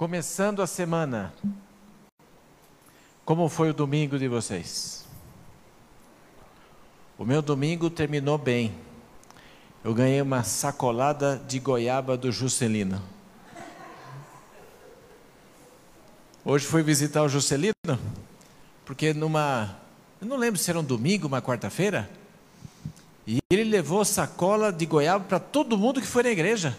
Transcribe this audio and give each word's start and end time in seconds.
Começando 0.00 0.62
a 0.62 0.66
semana, 0.66 1.30
como 3.22 3.50
foi 3.50 3.68
o 3.68 3.74
domingo 3.74 4.18
de 4.18 4.28
vocês? 4.28 5.04
O 7.18 7.24
meu 7.26 7.42
domingo 7.42 7.90
terminou 7.90 8.38
bem. 8.38 8.74
Eu 9.84 9.92
ganhei 9.92 10.22
uma 10.22 10.42
sacolada 10.42 11.38
de 11.46 11.58
goiaba 11.58 12.16
do 12.16 12.32
Juscelino. 12.32 13.02
Hoje 16.46 16.64
fui 16.64 16.82
visitar 16.82 17.22
o 17.22 17.28
Juscelino, 17.28 17.74
porque 18.86 19.12
numa. 19.12 19.76
Eu 20.18 20.26
não 20.26 20.38
lembro 20.38 20.58
se 20.58 20.70
era 20.70 20.80
um 20.80 20.82
domingo, 20.82 21.26
uma 21.26 21.42
quarta-feira. 21.42 22.08
E 23.26 23.38
ele 23.50 23.64
levou 23.64 24.02
sacola 24.02 24.72
de 24.72 24.86
goiaba 24.86 25.26
para 25.26 25.38
todo 25.38 25.76
mundo 25.76 26.00
que 26.00 26.06
foi 26.06 26.22
na 26.22 26.30
igreja. 26.30 26.74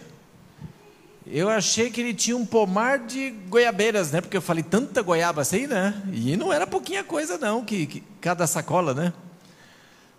Eu 1.34 1.48
achei 1.48 1.90
que 1.90 1.98
ele 1.98 2.12
tinha 2.12 2.36
um 2.36 2.44
pomar 2.44 2.98
de 2.98 3.30
goiabeiras, 3.48 4.12
né? 4.12 4.20
Porque 4.20 4.36
eu 4.36 4.42
falei 4.42 4.62
tanta 4.62 5.00
goiaba 5.00 5.40
assim, 5.40 5.66
né? 5.66 5.94
E 6.12 6.36
não 6.36 6.52
era 6.52 6.66
pouquinha 6.66 7.02
coisa, 7.02 7.38
não, 7.38 7.64
que, 7.64 7.86
que 7.86 8.00
cada 8.20 8.46
sacola, 8.46 8.92
né? 8.92 9.14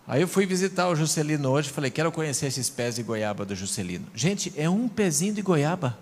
Aí 0.08 0.24
eu 0.24 0.28
fui 0.28 0.48
visitar 0.48 0.90
o 0.90 0.96
Juscelino 0.96 1.52
hoje, 1.52 1.70
falei, 1.70 1.92
quero 1.92 2.12
conhecer 2.12 2.48
esses 2.48 2.68
pés 2.68 2.96
de 2.96 3.04
goiaba 3.04 3.46
do 3.46 3.56
Juscelino. 3.56 4.08
Gente, 4.16 4.52
é 4.58 4.68
um 4.68 4.88
pezinho 4.88 5.36
de 5.36 5.44
goiaba. 5.44 5.96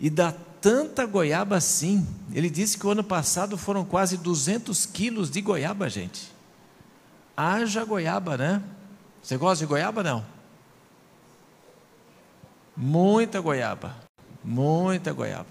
E 0.00 0.08
dá 0.08 0.32
tanta 0.58 1.04
goiaba 1.04 1.56
assim. 1.56 2.08
Ele 2.32 2.48
disse 2.48 2.78
que 2.78 2.86
o 2.86 2.90
ano 2.90 3.04
passado 3.04 3.58
foram 3.58 3.84
quase 3.84 4.16
200 4.16 4.86
quilos 4.86 5.30
de 5.30 5.42
goiaba, 5.42 5.90
gente. 5.90 6.32
Haja 7.36 7.84
goiaba, 7.84 8.38
né? 8.38 8.62
Você 9.22 9.36
gosta 9.36 9.62
de 9.62 9.68
goiaba, 9.68 10.02
não? 10.02 10.39
Muita 12.80 13.40
goiaba. 13.40 13.94
Muita 14.42 15.12
goiaba. 15.12 15.44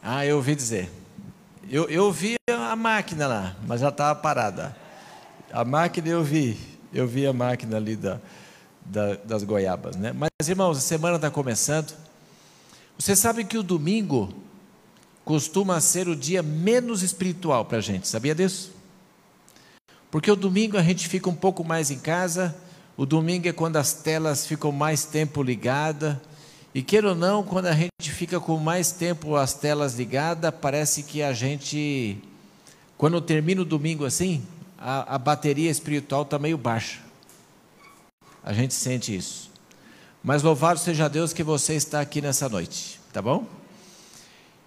Ah, 0.00 0.24
eu 0.24 0.36
ouvi 0.36 0.54
dizer. 0.54 0.88
Eu, 1.68 1.88
eu 1.88 2.12
vi 2.12 2.36
a 2.48 2.76
máquina 2.76 3.26
lá, 3.26 3.56
mas 3.66 3.80
já 3.80 3.88
estava 3.88 4.14
parada. 4.20 4.76
A 5.52 5.64
máquina 5.64 6.08
eu 6.08 6.22
vi. 6.22 6.56
Eu 6.92 7.08
vi 7.08 7.26
a 7.26 7.32
máquina 7.32 7.76
ali 7.76 7.96
da, 7.96 8.20
da, 8.84 9.16
das 9.16 9.42
goiabas. 9.42 9.96
Né? 9.96 10.12
Mas, 10.12 10.48
irmãos, 10.48 10.78
a 10.78 10.80
semana 10.80 11.16
está 11.16 11.28
começando. 11.28 11.96
Você 12.96 13.16
sabe 13.16 13.42
que 13.42 13.58
o 13.58 13.62
domingo 13.64 14.32
costuma 15.24 15.80
ser 15.80 16.06
o 16.06 16.14
dia 16.14 16.44
menos 16.44 17.02
espiritual 17.02 17.64
para 17.64 17.78
a 17.78 17.80
gente, 17.80 18.06
sabia 18.06 18.36
disso? 18.36 18.72
Porque 20.12 20.30
o 20.30 20.36
domingo 20.36 20.78
a 20.78 20.82
gente 20.82 21.08
fica 21.08 21.28
um 21.28 21.34
pouco 21.34 21.64
mais 21.64 21.90
em 21.90 21.98
casa, 21.98 22.54
o 22.96 23.04
domingo 23.04 23.48
é 23.48 23.52
quando 23.52 23.76
as 23.76 23.92
telas 23.92 24.46
ficam 24.46 24.70
mais 24.70 25.04
tempo 25.04 25.42
ligadas. 25.42 26.16
E 26.72 26.82
queira 26.82 27.10
ou 27.10 27.14
não, 27.14 27.42
quando 27.42 27.66
a 27.66 27.72
gente 27.72 28.10
fica 28.10 28.38
com 28.40 28.56
mais 28.58 28.92
tempo 28.92 29.36
as 29.36 29.54
telas 29.54 29.94
ligadas, 29.94 30.52
parece 30.60 31.02
que 31.02 31.22
a 31.22 31.32
gente, 31.32 32.18
quando 32.96 33.20
termina 33.20 33.62
o 33.62 33.64
domingo 33.64 34.04
assim, 34.04 34.44
a, 34.78 35.14
a 35.14 35.18
bateria 35.18 35.70
espiritual 35.70 36.22
está 36.22 36.38
meio 36.38 36.58
baixa. 36.58 37.00
A 38.42 38.52
gente 38.52 38.74
sente 38.74 39.14
isso. 39.14 39.50
Mas 40.22 40.42
louvado 40.42 40.78
seja 40.78 41.08
Deus 41.08 41.32
que 41.32 41.42
você 41.42 41.74
está 41.74 42.00
aqui 42.00 42.20
nessa 42.20 42.48
noite, 42.48 43.00
tá 43.12 43.20
bom? 43.20 43.46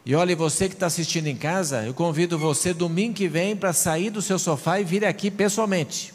E 0.06 0.16
olha, 0.16 0.36
você 0.36 0.70
que 0.70 0.74
está 0.74 0.86
assistindo 0.86 1.28
em 1.28 1.36
casa, 1.36 1.84
eu 1.84 1.94
convido 1.94 2.38
você 2.38 2.74
domingo 2.74 3.16
que 3.16 3.28
vem 3.28 3.56
para 3.56 3.74
sair 3.74 4.10
do 4.10 4.22
seu 4.22 4.40
sofá 4.40 4.80
e 4.80 4.84
vir 4.84 5.04
aqui 5.04 5.30
pessoalmente. 5.30 6.14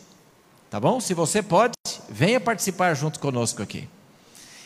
Tá 0.73 0.81
bom? 0.81 0.99
Se 1.01 1.13
você 1.13 1.43
pode, 1.43 1.75
venha 2.09 2.41
participar 2.41 2.95
junto 2.95 3.21
conosco 3.21 3.63
aqui. 3.63 3.87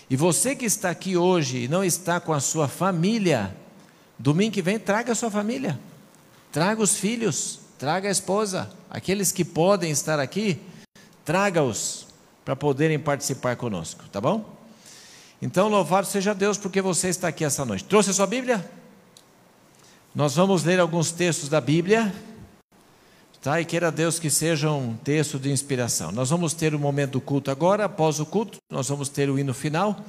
E 0.08 0.14
você 0.14 0.54
que 0.54 0.64
está 0.64 0.88
aqui 0.88 1.16
hoje 1.16 1.64
e 1.64 1.68
não 1.68 1.82
está 1.82 2.20
com 2.20 2.32
a 2.32 2.38
sua 2.38 2.68
família, 2.68 3.52
domingo 4.16 4.54
que 4.54 4.62
vem, 4.62 4.78
traga 4.78 5.10
a 5.10 5.14
sua 5.16 5.32
família. 5.32 5.76
Traga 6.52 6.80
os 6.80 6.96
filhos, 6.96 7.58
traga 7.76 8.06
a 8.06 8.12
esposa. 8.12 8.70
Aqueles 8.88 9.32
que 9.32 9.44
podem 9.44 9.90
estar 9.90 10.20
aqui, 10.20 10.60
traga-os 11.24 12.06
para 12.44 12.54
poderem 12.54 13.00
participar 13.00 13.56
conosco, 13.56 14.04
tá 14.12 14.20
bom? 14.20 14.44
Então, 15.42 15.66
louvado 15.66 16.06
seja 16.06 16.32
Deus 16.32 16.56
porque 16.56 16.80
você 16.80 17.08
está 17.08 17.26
aqui 17.26 17.44
essa 17.44 17.64
noite. 17.64 17.82
Trouxe 17.82 18.10
a 18.10 18.14
sua 18.14 18.28
Bíblia? 18.28 18.64
Nós 20.14 20.36
vamos 20.36 20.62
ler 20.62 20.78
alguns 20.78 21.10
textos 21.10 21.48
da 21.48 21.60
Bíblia. 21.60 22.14
Tá? 23.46 23.60
E 23.60 23.64
queira 23.64 23.92
Deus 23.92 24.18
que 24.18 24.28
seja 24.28 24.72
um 24.72 24.96
texto 24.96 25.38
de 25.38 25.52
inspiração. 25.52 26.10
Nós 26.10 26.30
vamos 26.30 26.52
ter 26.52 26.74
o 26.74 26.80
momento 26.80 27.12
do 27.12 27.20
culto 27.20 27.48
agora, 27.48 27.84
após 27.84 28.18
o 28.18 28.26
culto, 28.26 28.58
nós 28.68 28.88
vamos 28.88 29.08
ter 29.08 29.30
o 29.30 29.38
hino 29.38 29.54
final. 29.54 30.04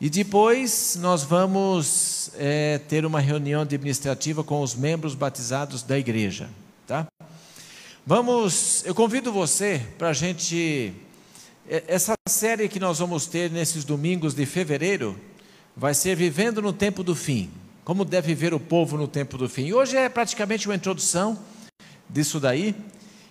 E 0.00 0.08
depois 0.08 0.96
nós 1.00 1.24
vamos 1.24 2.30
é, 2.38 2.78
ter 2.78 3.04
uma 3.04 3.18
reunião 3.18 3.62
administrativa 3.62 4.44
com 4.44 4.62
os 4.62 4.76
membros 4.76 5.16
batizados 5.16 5.82
da 5.82 5.98
igreja. 5.98 6.48
Tá? 6.86 7.08
Vamos, 8.06 8.84
eu 8.86 8.94
convido 8.94 9.32
você 9.32 9.84
para 9.98 10.10
a 10.10 10.12
gente. 10.12 10.92
É, 11.68 11.82
essa 11.88 12.14
série 12.28 12.68
que 12.68 12.78
nós 12.78 13.00
vamos 13.00 13.26
ter 13.26 13.50
nesses 13.50 13.82
domingos 13.82 14.32
de 14.32 14.46
fevereiro 14.46 15.18
vai 15.76 15.92
ser 15.92 16.14
Vivendo 16.14 16.62
no 16.62 16.72
Tempo 16.72 17.02
do 17.02 17.16
Fim. 17.16 17.50
Como 17.82 18.04
deve 18.04 18.28
viver 18.28 18.54
o 18.54 18.60
povo 18.60 18.96
no 18.96 19.08
tempo 19.08 19.36
do 19.36 19.48
fim. 19.48 19.64
E 19.64 19.74
hoje 19.74 19.96
é 19.96 20.08
praticamente 20.08 20.68
uma 20.68 20.76
introdução 20.76 21.36
disso 22.12 22.40
daí, 22.40 22.74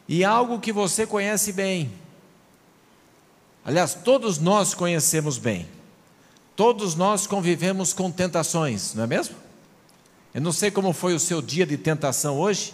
e 0.08 0.24
algo 0.24 0.60
que 0.60 0.74
você 0.74 1.06
conhece 1.06 1.52
bem. 1.52 1.92
Aliás, 3.64 3.94
todos 3.94 4.40
nós 4.40 4.74
conhecemos 4.74 5.38
bem. 5.38 5.68
Todos 6.56 6.96
nós 6.96 7.28
convivemos 7.28 7.94
com 7.94 8.12
tentações, 8.12 8.94
não 8.94 9.04
é 9.04 9.08
mesmo? 9.08 9.36
Eu 10.34 10.42
não 10.42 10.52
sei 10.52 10.70
como 10.70 10.94
foi 10.94 11.14
o 11.14 11.20
seu 11.20 11.42
dia 11.42 11.66
de 11.66 11.78
tentação 11.78 12.38
hoje, 12.38 12.74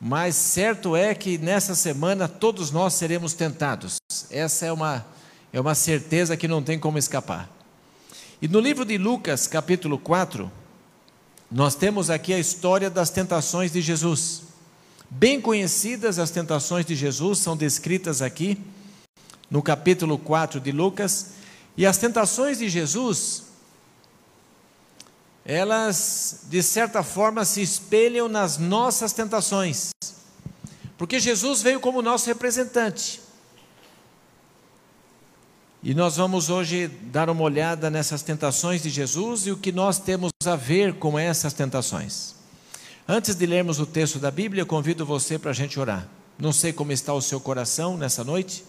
mas 0.00 0.34
certo 0.34 0.94
é 0.94 1.14
que 1.14 1.38
nessa 1.38 1.74
semana 1.74 2.28
todos 2.28 2.70
nós 2.70 2.94
seremos 2.94 3.32
tentados. 3.32 3.96
Essa 4.30 4.66
é 4.66 4.72
uma, 4.72 5.06
é 5.52 5.60
uma 5.60 5.74
certeza 5.74 6.36
que 6.36 6.46
não 6.46 6.62
tem 6.62 6.78
como 6.78 6.98
escapar. 6.98 7.48
E 8.40 8.46
no 8.46 8.60
livro 8.60 8.84
de 8.84 8.98
Lucas, 8.98 9.46
capítulo 9.46 9.98
4, 9.98 10.50
nós 11.50 11.74
temos 11.74 12.10
aqui 12.10 12.34
a 12.34 12.38
história 12.38 12.90
das 12.90 13.08
tentações 13.08 13.72
de 13.72 13.80
Jesus. 13.80 14.42
Bem 15.08 15.40
conhecidas 15.40 16.18
as 16.18 16.30
tentações 16.30 16.84
de 16.84 16.94
Jesus, 16.94 17.38
são 17.38 17.56
descritas 17.56 18.20
aqui 18.20 18.58
no 19.48 19.62
capítulo 19.62 20.18
4 20.18 20.60
de 20.60 20.72
Lucas. 20.72 21.28
E 21.76 21.86
as 21.86 21.96
tentações 21.96 22.58
de 22.58 22.68
Jesus, 22.68 23.44
elas 25.44 26.40
de 26.48 26.62
certa 26.62 27.02
forma 27.02 27.44
se 27.44 27.62
espelham 27.62 28.28
nas 28.28 28.58
nossas 28.58 29.12
tentações, 29.12 29.90
porque 30.98 31.20
Jesus 31.20 31.62
veio 31.62 31.78
como 31.78 32.02
nosso 32.02 32.26
representante. 32.26 33.20
E 35.82 35.94
nós 35.94 36.16
vamos 36.16 36.50
hoje 36.50 36.88
dar 36.88 37.30
uma 37.30 37.42
olhada 37.42 37.88
nessas 37.90 38.22
tentações 38.22 38.82
de 38.82 38.90
Jesus 38.90 39.46
e 39.46 39.52
o 39.52 39.56
que 39.56 39.70
nós 39.70 40.00
temos 40.00 40.32
a 40.44 40.56
ver 40.56 40.94
com 40.94 41.16
essas 41.16 41.52
tentações. 41.52 42.35
Antes 43.08 43.36
de 43.36 43.46
lermos 43.46 43.78
o 43.78 43.86
texto 43.86 44.18
da 44.18 44.32
Bíblia, 44.32 44.66
convido 44.66 45.06
você 45.06 45.38
para 45.38 45.52
a 45.52 45.54
gente 45.54 45.78
orar. 45.78 46.08
Não 46.36 46.52
sei 46.52 46.72
como 46.72 46.90
está 46.90 47.14
o 47.14 47.22
seu 47.22 47.38
coração 47.38 47.96
nessa 47.96 48.24
noite. 48.24 48.64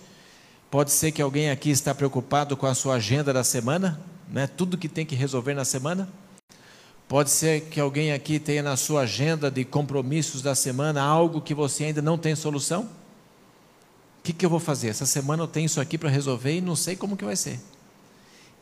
Pode 0.69 0.91
ser 0.91 1.11
que 1.11 1.23
alguém 1.23 1.49
aqui 1.49 1.71
está 1.71 1.95
preocupado 1.95 2.55
com 2.55 2.67
a 2.67 2.75
sua 2.75 2.95
agenda 2.95 3.33
da 3.33 3.43
semana, 3.43 3.99
né? 4.29 4.45
Tudo 4.45 4.77
que 4.77 4.87
tem 4.87 5.07
que 5.07 5.15
resolver 5.15 5.55
na 5.55 5.65
semana. 5.65 6.07
Pode 7.07 7.31
ser 7.31 7.61
que 7.61 7.79
alguém 7.79 8.13
aqui 8.13 8.37
tenha 8.37 8.61
na 8.61 8.77
sua 8.77 9.01
agenda 9.01 9.49
de 9.49 9.65
compromissos 9.65 10.43
da 10.43 10.53
semana 10.53 11.01
algo 11.01 11.41
que 11.41 11.55
você 11.55 11.85
ainda 11.85 12.01
não 12.03 12.15
tem 12.15 12.35
solução. 12.35 12.83
O 14.19 14.23
que, 14.23 14.33
que 14.33 14.45
eu 14.45 14.51
vou 14.51 14.59
fazer? 14.59 14.89
Essa 14.89 15.07
semana 15.07 15.41
eu 15.41 15.47
tenho 15.47 15.65
isso 15.65 15.81
aqui 15.81 15.97
para 15.97 16.09
resolver 16.11 16.55
e 16.55 16.61
não 16.61 16.75
sei 16.75 16.95
como 16.95 17.17
que 17.17 17.25
vai 17.25 17.35
ser. 17.35 17.59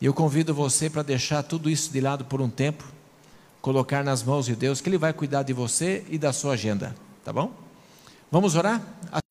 Eu 0.00 0.14
convido 0.14 0.54
você 0.54 0.88
para 0.88 1.02
deixar 1.02 1.42
tudo 1.42 1.68
isso 1.68 1.92
de 1.92 2.00
lado 2.00 2.24
por 2.24 2.40
um 2.40 2.48
tempo 2.48 2.95
colocar 3.66 4.04
nas 4.04 4.22
mãos 4.22 4.46
de 4.46 4.54
Deus, 4.54 4.80
que 4.80 4.88
Ele 4.88 4.96
vai 4.96 5.12
cuidar 5.12 5.42
de 5.42 5.52
você 5.52 6.06
e 6.08 6.16
da 6.16 6.32
sua 6.32 6.52
agenda, 6.52 6.94
tá 7.24 7.32
bom? 7.32 7.52
Vamos 8.30 8.54
orar? 8.54 8.80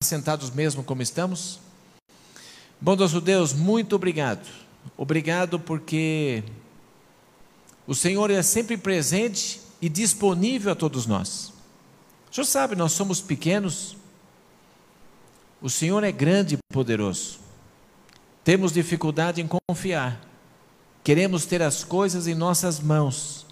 Assentados 0.02 0.50
mesmo 0.50 0.84
como 0.84 1.00
estamos? 1.00 1.58
Bondoso 2.78 3.18
Deus, 3.18 3.54
muito 3.54 3.96
obrigado. 3.96 4.46
Obrigado 4.94 5.58
porque 5.58 6.44
o 7.86 7.94
Senhor 7.94 8.30
é 8.30 8.42
sempre 8.42 8.76
presente 8.76 9.58
e 9.80 9.88
disponível 9.88 10.70
a 10.70 10.74
todos 10.74 11.06
nós. 11.06 11.50
O 12.30 12.34
Senhor 12.34 12.44
sabe, 12.44 12.76
nós 12.76 12.92
somos 12.92 13.22
pequenos, 13.22 13.96
o 15.62 15.70
Senhor 15.70 16.04
é 16.04 16.12
grande 16.12 16.56
e 16.56 16.74
poderoso. 16.74 17.38
Temos 18.44 18.70
dificuldade 18.70 19.40
em 19.40 19.48
confiar, 19.48 20.20
queremos 21.02 21.46
ter 21.46 21.62
as 21.62 21.82
coisas 21.82 22.26
em 22.26 22.34
nossas 22.34 22.78
mãos 22.78 23.45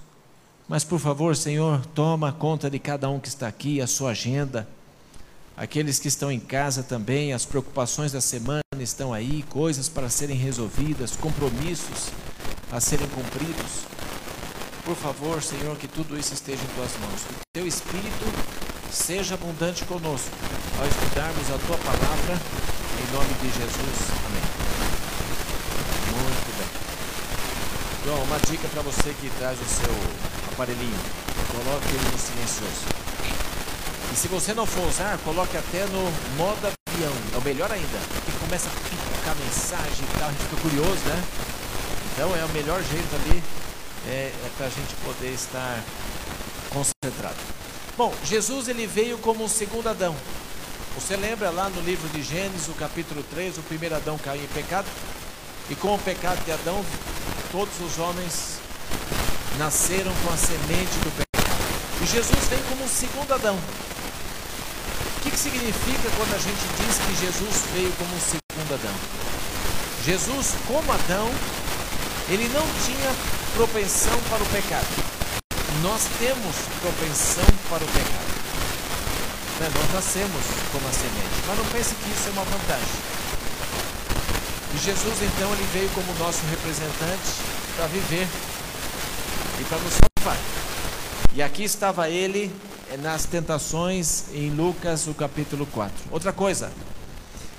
mas 0.69 0.83
por 0.83 0.99
favor, 0.99 1.37
Senhor, 1.37 1.85
toma 1.95 2.33
conta 2.33 2.71
de 2.71 2.79
cada 2.79 3.09
um 3.09 3.21
que 3.21 3.29
está 3.29 3.47
aqui, 3.47 3.81
a 3.81 3.87
sua 3.87 4.11
agenda. 4.11 4.67
Aqueles 5.57 5.99
que 5.99 6.09
estão 6.09 6.33
em 6.33 6.41
casa 6.41 6.83
também, 6.83 7.33
as 7.33 7.45
preocupações 7.45 8.13
da 8.13 8.21
semana 8.21 8.63
estão 8.81 9.13
aí, 9.13 9.45
coisas 9.51 9.89
para 9.89 10.09
serem 10.09 10.37
resolvidas, 10.37 11.17
compromissos. 11.17 12.11
a 12.73 12.81
serem 12.81 13.07
cumpridos. 13.09 13.85
Por 14.85 14.97
favor, 14.97 15.41
Senhor, 15.41 15.77
que 15.77 15.87
tudo 15.87 16.19
isso 16.19 16.35
esteja 16.35 16.61
em 16.63 16.75
tuas 16.75 16.91
mãos. 16.99 17.23
Que 17.23 17.35
o 17.35 17.39
teu 17.53 17.67
Espírito 17.69 18.25
seja 18.91 19.35
abundante 19.35 19.85
conosco 19.85 20.31
ao 20.81 20.87
estudarmos 20.87 21.51
a 21.51 21.59
tua 21.67 21.79
palavra, 21.79 22.35
em 22.35 23.13
nome 23.13 23.35
de 23.35 23.47
Jesus. 23.47 24.11
Amém. 24.27 24.43
Muito 26.11 26.59
bem. 26.59 26.69
João, 28.05 28.23
uma 28.25 28.39
dica 28.41 28.67
para 28.69 28.83
você 28.83 29.15
que 29.21 29.31
traz 29.39 29.59
o 29.61 29.65
seu 29.65 30.34
aparelhinho: 30.55 30.99
coloque 31.51 31.89
ele 31.89 32.11
no 32.11 32.19
silencioso. 32.19 32.87
E 34.13 34.17
se 34.17 34.29
você 34.29 34.55
não 34.55 34.65
for 34.65 34.87
usar, 34.89 35.19
coloque 35.19 35.57
até 35.57 35.85
no 35.87 36.03
modo 36.37 36.67
avião, 36.67 37.13
é 37.35 37.39
o 37.39 37.43
melhor 37.43 37.71
ainda, 37.71 37.99
porque 38.15 38.33
começa 38.39 38.69
a 38.69 38.73
picar 38.73 39.37
mensagem 39.37 40.05
e 40.05 40.19
tal, 40.19 40.29
a 40.29 40.33
gente 40.33 40.43
fica 40.45 40.63
curioso, 40.63 41.03
né? 41.07 41.25
Então 42.13 42.37
é 42.37 42.45
o 42.45 42.49
melhor 42.51 42.81
jeito 42.83 43.15
ali 43.17 43.43
é, 44.07 44.33
é 44.33 44.51
para 44.57 44.67
a 44.67 44.71
gente 44.71 44.95
poder 45.05 45.33
estar 45.33 45.83
concentrado. 46.71 47.37
Bom, 47.97 48.15
Jesus 48.25 48.69
ele 48.69 48.87
veio 48.87 49.19
como 49.19 49.45
um 49.45 49.49
segundo 49.49 49.89
Adão. 49.89 50.15
Você 50.95 51.17
lembra 51.17 51.51
lá 51.51 51.69
no 51.69 51.81
livro 51.81 52.09
de 52.11 52.23
Gênesis, 52.23 52.69
o 52.69 52.75
capítulo 52.75 53.25
3, 53.35 53.59
o 53.59 53.63
primeiro 53.63 53.97
Adão 53.97 54.17
caiu 54.17 54.45
em 54.45 54.49
pecado, 54.49 54.87
e 55.69 55.75
com 55.75 55.95
o 55.95 55.99
pecado 55.99 56.45
de 56.45 56.53
Adão, 56.53 56.85
todos 57.51 57.81
os 57.81 57.99
homens 57.99 58.61
nasceram 59.59 60.13
com 60.23 60.33
a 60.33 60.37
semente 60.37 60.99
do 61.05 61.11
pecado. 61.11 61.25
E 62.03 62.07
Jesus 62.07 62.49
vem 62.49 62.63
como 62.69 62.85
um 62.85 62.89
segundo 62.89 63.33
Adão. 63.33 63.57
O 63.57 65.21
que, 65.23 65.31
que 65.31 65.39
significa 65.39 66.11
quando 66.17 66.35
a 66.35 66.39
gente 66.39 66.65
diz 66.77 66.99
que 66.99 67.27
Jesus 67.27 67.65
veio 67.73 67.93
como 67.93 68.15
um 68.15 68.21
segundo 68.21 68.75
Adão? 68.75 68.95
Jesus, 70.05 70.55
como 70.67 70.93
Adão, 70.93 71.31
ele 72.29 72.49
não 72.49 72.67
tinha 72.85 73.11
propensão 73.55 74.19
para 74.29 74.43
o 74.43 74.47
pecado. 74.47 74.87
Nós 75.83 76.03
temos 76.19 76.57
propensão 76.81 77.47
para 77.71 77.85
o 77.85 77.89
pecado. 77.89 78.35
Né? 79.61 79.71
Nós 79.73 79.93
nascemos 79.95 80.43
como 80.73 80.87
a 80.89 80.93
semente. 80.93 81.37
Mas 81.47 81.59
não 81.59 81.65
pense 81.67 81.95
que 81.95 82.11
isso 82.11 82.29
é 82.29 82.33
uma 82.33 82.45
vantagem. 82.45 83.15
E 84.75 84.79
Jesus, 84.79 85.23
então, 85.23 85.53
ele 85.53 85.69
veio 85.73 85.89
como 85.91 86.13
nosso 86.19 86.41
representante 86.51 87.31
para 87.77 87.87
viver 87.87 88.27
e 89.65 89.69
para 89.69 89.79
nos. 89.79 89.95
E 91.35 91.43
aqui 91.43 91.65
estava 91.65 92.09
ele 92.09 92.51
eh, 92.91 92.97
nas 92.97 93.25
tentações 93.25 94.27
em 94.33 94.51
Lucas, 94.51 95.07
o 95.07 95.15
capítulo 95.15 95.67
4. 95.67 95.95
Outra 96.11 96.33
coisa, 96.33 96.71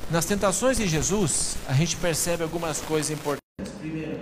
nas 0.09 0.25
tentações 0.25 0.77
de 0.77 0.87
Jesus, 0.87 1.57
a 1.67 1.73
gente 1.73 1.95
percebe 1.97 2.43
algumas 2.43 2.79
coisas 2.79 3.11
importantes. 3.11 3.73
Primeiro, 3.79 4.21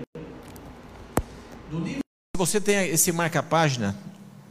se 1.72 2.38
você 2.38 2.60
tem 2.60 2.90
esse 2.90 3.12
marca-página, 3.12 3.96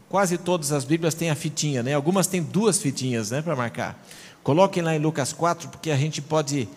quase 0.09 0.39
todas 0.39 0.73
as 0.73 0.85
Bíblias 0.85 1.15
têm 1.15 1.31
a 1.31 1.35
fitinha, 1.35 1.83
né? 1.83 1.95
Algumas 1.95 2.27
têm 2.27 2.43
duas 2.43 2.81
fitinhas, 2.81 3.31
né, 3.31 3.43
para 3.43 3.57
marcar. 3.57 4.03
Coloquem 4.43 4.83
lá 4.83 4.95
em 4.95 4.99
Lucas 4.99 5.33
4, 5.33 5.69
porque 5.69 5.91
a 5.91 5.97
gente 5.97 6.21
pode 6.21 6.69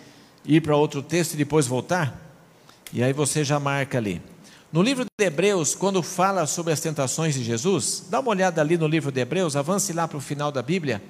ir 0.44 0.62
para 0.62 0.75
outro 0.75 1.02
texto 1.02 1.34
e 1.34 1.38
depois 1.38 1.68
voltar. 1.68 2.19
E 2.94 3.04
aí 3.04 3.13
você 3.13 3.44
já 3.44 3.60
marca 3.60 3.98
ali. 3.98 4.22
No 4.75 4.81
livro 4.81 5.06
de 5.06 5.25
Hebreus, 5.25 5.74
quando 5.74 6.04
fala 6.04 6.45
sobre 6.45 6.74
as 6.74 6.81
tentações 6.81 7.33
de 7.33 7.42
Jesus, 7.42 8.04
dá 8.10 8.19
uma 8.19 8.31
olhada 8.31 8.60
ali 8.60 8.77
no 8.77 8.89
livro 8.89 9.10
de 9.10 9.22
Hebreus, 9.22 9.56
avance 9.56 9.94
lá 9.94 10.06
para 10.06 10.18
o 10.18 10.19
final 10.19 10.51
da 10.51 10.62
Bíblia. 10.62 11.01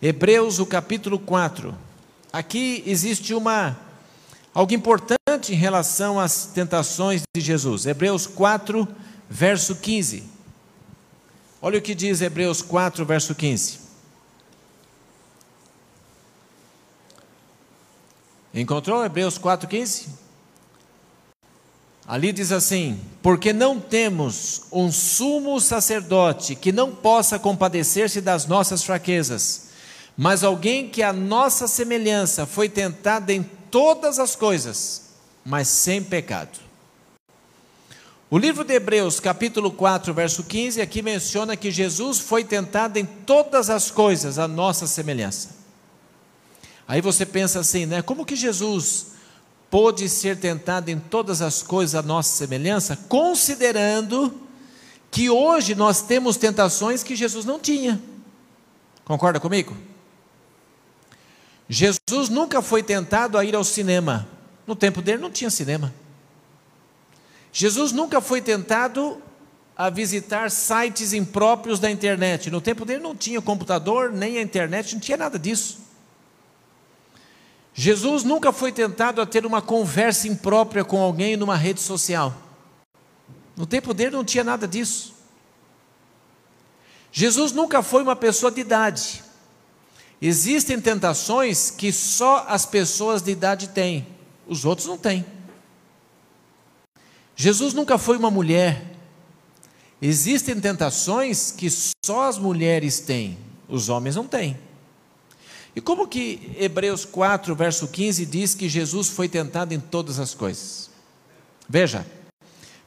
Hebreus, 0.00 0.58
o 0.58 0.64
capítulo 0.64 1.18
4. 1.18 1.76
Aqui 2.32 2.82
existe 2.86 3.34
uma 3.34 3.78
algo 4.54 4.72
importante 4.72 5.52
em 5.52 5.54
relação 5.54 6.18
às 6.18 6.46
tentações 6.46 7.24
de 7.36 7.42
Jesus. 7.42 7.84
Hebreus 7.84 8.26
4, 8.26 8.88
verso 9.28 9.76
15. 9.76 10.24
Olha 11.60 11.78
o 11.78 11.82
que 11.82 11.94
diz 11.94 12.22
Hebreus 12.22 12.62
4, 12.62 13.04
verso 13.04 13.34
15. 13.34 13.80
Encontrou 18.54 19.04
Hebreus 19.04 19.38
4,15? 19.38 20.27
Ali 22.08 22.32
diz 22.32 22.52
assim: 22.52 22.98
Porque 23.22 23.52
não 23.52 23.78
temos 23.78 24.62
um 24.72 24.90
sumo 24.90 25.60
sacerdote 25.60 26.54
que 26.54 26.72
não 26.72 26.90
possa 26.90 27.38
compadecer-se 27.38 28.22
das 28.22 28.46
nossas 28.46 28.82
fraquezas, 28.82 29.68
mas 30.16 30.42
alguém 30.42 30.88
que 30.88 31.02
a 31.02 31.12
nossa 31.12 31.68
semelhança 31.68 32.46
foi 32.46 32.66
tentado 32.66 33.28
em 33.28 33.42
todas 33.42 34.18
as 34.18 34.34
coisas, 34.34 35.10
mas 35.44 35.68
sem 35.68 36.02
pecado. 36.02 36.58
O 38.30 38.38
livro 38.38 38.64
de 38.64 38.72
Hebreus, 38.72 39.20
capítulo 39.20 39.70
4, 39.70 40.12
verso 40.14 40.44
15, 40.44 40.80
aqui 40.80 41.02
menciona 41.02 41.56
que 41.56 41.70
Jesus 41.70 42.18
foi 42.20 42.42
tentado 42.42 42.98
em 42.98 43.04
todas 43.04 43.68
as 43.68 43.90
coisas, 43.90 44.38
a 44.38 44.48
nossa 44.48 44.86
semelhança. 44.86 45.56
Aí 46.86 47.02
você 47.02 47.26
pensa 47.26 47.60
assim, 47.60 47.84
né? 47.84 48.00
Como 48.00 48.24
que 48.24 48.34
Jesus 48.34 49.17
pôde 49.70 50.08
ser 50.08 50.38
tentado 50.38 50.90
em 50.90 50.98
todas 50.98 51.42
as 51.42 51.62
coisas 51.62 51.94
a 51.94 52.02
nossa 52.02 52.36
semelhança, 52.36 52.96
considerando 53.08 54.32
que 55.10 55.30
hoje 55.30 55.74
nós 55.74 56.02
temos 56.02 56.36
tentações 56.36 57.02
que 57.02 57.16
Jesus 57.16 57.44
não 57.44 57.58
tinha? 57.58 58.00
Concorda 59.04 59.40
comigo? 59.40 59.76
Jesus 61.68 62.28
nunca 62.30 62.62
foi 62.62 62.82
tentado 62.82 63.36
a 63.36 63.44
ir 63.44 63.54
ao 63.54 63.64
cinema. 63.64 64.28
No 64.66 64.74
tempo 64.74 65.02
dele 65.02 65.20
não 65.20 65.30
tinha 65.30 65.50
cinema. 65.50 65.92
Jesus 67.52 67.92
nunca 67.92 68.20
foi 68.20 68.40
tentado 68.40 69.22
a 69.76 69.90
visitar 69.90 70.50
sites 70.50 71.12
impróprios 71.12 71.78
da 71.78 71.90
internet. 71.90 72.50
No 72.50 72.60
tempo 72.60 72.84
dele 72.84 73.00
não 73.00 73.14
tinha 73.14 73.40
computador, 73.40 74.10
nem 74.10 74.38
a 74.38 74.42
internet, 74.42 74.94
não 74.94 75.00
tinha 75.00 75.16
nada 75.16 75.38
disso. 75.38 75.87
Jesus 77.80 78.24
nunca 78.24 78.52
foi 78.52 78.72
tentado 78.72 79.20
a 79.22 79.24
ter 79.24 79.46
uma 79.46 79.62
conversa 79.62 80.26
imprópria 80.26 80.84
com 80.84 81.00
alguém 81.00 81.36
numa 81.36 81.54
rede 81.54 81.80
social. 81.80 82.34
No 83.56 83.64
tempo 83.66 83.94
dele 83.94 84.16
não 84.16 84.24
tinha 84.24 84.42
nada 84.42 84.66
disso. 84.66 85.14
Jesus 87.12 87.52
nunca 87.52 87.80
foi 87.80 88.02
uma 88.02 88.16
pessoa 88.16 88.50
de 88.50 88.60
idade. 88.60 89.22
Existem 90.20 90.80
tentações 90.80 91.70
que 91.70 91.92
só 91.92 92.46
as 92.48 92.66
pessoas 92.66 93.22
de 93.22 93.30
idade 93.30 93.68
têm, 93.68 94.08
os 94.48 94.64
outros 94.64 94.88
não 94.88 94.98
têm. 94.98 95.24
Jesus 97.36 97.74
nunca 97.74 97.96
foi 97.96 98.16
uma 98.16 98.28
mulher. 98.28 98.82
Existem 100.02 100.60
tentações 100.60 101.52
que 101.52 101.68
só 102.04 102.28
as 102.28 102.38
mulheres 102.38 102.98
têm, 102.98 103.38
os 103.68 103.88
homens 103.88 104.16
não 104.16 104.26
têm. 104.26 104.58
E 105.78 105.80
como 105.80 106.08
que 106.08 106.56
Hebreus 106.58 107.04
4, 107.04 107.54
verso 107.54 107.86
15 107.86 108.26
diz 108.26 108.52
que 108.52 108.68
Jesus 108.68 109.10
foi 109.10 109.28
tentado 109.28 109.72
em 109.72 109.78
todas 109.78 110.18
as 110.18 110.34
coisas? 110.34 110.90
Veja, 111.68 112.04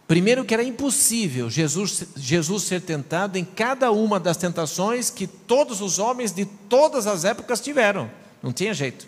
primeiro 0.05 0.43
que 0.43 0.53
era 0.53 0.62
impossível 0.62 1.50
Jesus, 1.50 2.03
Jesus 2.17 2.63
ser 2.63 2.81
tentado 2.81 3.38
em 3.38 3.45
cada 3.45 3.93
uma 3.93 4.19
das 4.19 4.36
tentações 4.36 5.10
que 5.10 5.25
todos 5.25 5.79
os 5.79 6.00
homens 6.00 6.33
de 6.33 6.43
todas 6.43 7.07
as 7.07 7.24
épocas 7.24 7.62
tiveram, 7.62 8.12
não 8.43 8.51
tinha 8.51 8.74
jeito. 8.74 9.07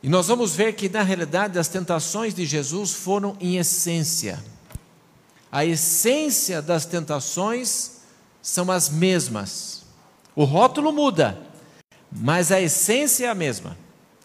E 0.00 0.08
nós 0.08 0.28
vamos 0.28 0.54
ver 0.54 0.74
que, 0.74 0.88
na 0.88 1.02
realidade, 1.02 1.58
as 1.58 1.66
tentações 1.66 2.32
de 2.32 2.46
Jesus 2.46 2.92
foram 2.92 3.36
em 3.40 3.56
essência. 3.56 4.40
A 5.50 5.64
essência 5.64 6.62
das 6.62 6.86
tentações 6.86 8.02
são 8.40 8.70
as 8.70 8.88
mesmas. 8.88 9.82
O 10.36 10.44
rótulo 10.44 10.92
muda, 10.92 11.50
mas 12.14 12.52
a 12.52 12.60
essência 12.60 13.26
é 13.26 13.28
a 13.28 13.34
mesma. 13.34 13.76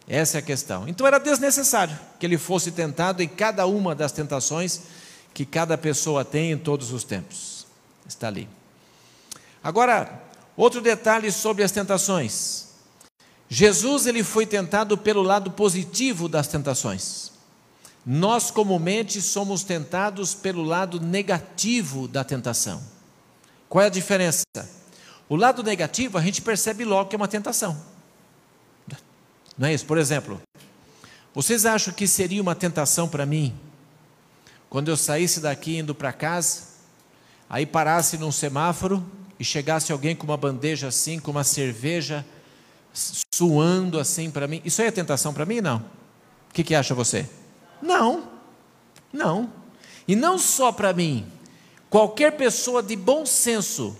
Essa 0.07 0.37
é 0.37 0.39
a 0.39 0.43
questão. 0.43 0.87
Então 0.87 1.05
era 1.05 1.19
desnecessário 1.19 1.97
que 2.19 2.25
ele 2.25 2.37
fosse 2.37 2.71
tentado 2.71 3.21
em 3.21 3.27
cada 3.27 3.65
uma 3.65 3.93
das 3.95 4.11
tentações 4.11 4.81
que 5.33 5.45
cada 5.45 5.77
pessoa 5.77 6.25
tem 6.25 6.51
em 6.51 6.57
todos 6.57 6.91
os 6.91 7.03
tempos. 7.03 7.67
Está 8.07 8.27
ali. 8.27 8.47
Agora, 9.63 10.21
outro 10.55 10.81
detalhe 10.81 11.31
sobre 11.31 11.63
as 11.63 11.71
tentações. 11.71 12.67
Jesus 13.49 14.05
ele 14.05 14.23
foi 14.23 14.45
tentado 14.45 14.97
pelo 14.97 15.21
lado 15.21 15.51
positivo 15.51 16.27
das 16.27 16.47
tentações. 16.47 17.31
Nós 18.05 18.49
comumente 18.49 19.21
somos 19.21 19.63
tentados 19.63 20.33
pelo 20.33 20.63
lado 20.63 20.99
negativo 20.99 22.07
da 22.07 22.23
tentação. 22.23 22.81
Qual 23.67 23.83
é 23.83 23.87
a 23.87 23.89
diferença? 23.89 24.43
O 25.29 25.35
lado 25.35 25.61
negativo 25.63 26.17
a 26.17 26.21
gente 26.21 26.41
percebe 26.41 26.85
logo 26.85 27.09
que 27.09 27.15
é 27.15 27.17
uma 27.17 27.27
tentação. 27.27 27.77
Não 29.57 29.67
é 29.67 29.73
isso? 29.73 29.85
Por 29.85 29.97
exemplo, 29.97 30.41
vocês 31.33 31.65
acham 31.65 31.93
que 31.93 32.07
seria 32.07 32.41
uma 32.41 32.55
tentação 32.55 33.07
para 33.07 33.25
mim 33.25 33.53
quando 34.69 34.89
eu 34.89 34.97
saísse 34.97 35.39
daqui 35.39 35.77
indo 35.77 35.95
para 35.95 36.11
casa, 36.11 36.63
aí 37.49 37.65
parasse 37.65 38.17
num 38.17 38.31
semáforo 38.31 39.03
e 39.39 39.43
chegasse 39.43 39.91
alguém 39.91 40.15
com 40.15 40.25
uma 40.25 40.37
bandeja 40.37 40.87
assim, 40.87 41.19
com 41.19 41.31
uma 41.31 41.43
cerveja 41.43 42.25
suando 42.93 43.99
assim 43.99 44.29
para 44.29 44.47
mim. 44.47 44.61
Isso 44.65 44.81
aí 44.81 44.87
é 44.87 44.91
tentação 44.91 45.33
para 45.33 45.45
mim? 45.45 45.61
Não. 45.61 45.77
O 46.49 46.53
que, 46.53 46.63
que 46.63 46.75
acha 46.75 46.93
você? 46.93 47.29
Não. 47.81 48.29
Não. 49.13 49.51
E 50.07 50.15
não 50.15 50.37
só 50.37 50.71
para 50.71 50.93
mim. 50.93 51.25
Qualquer 51.89 52.31
pessoa 52.31 52.83
de 52.83 52.95
bom 52.95 53.25
senso, 53.25 53.95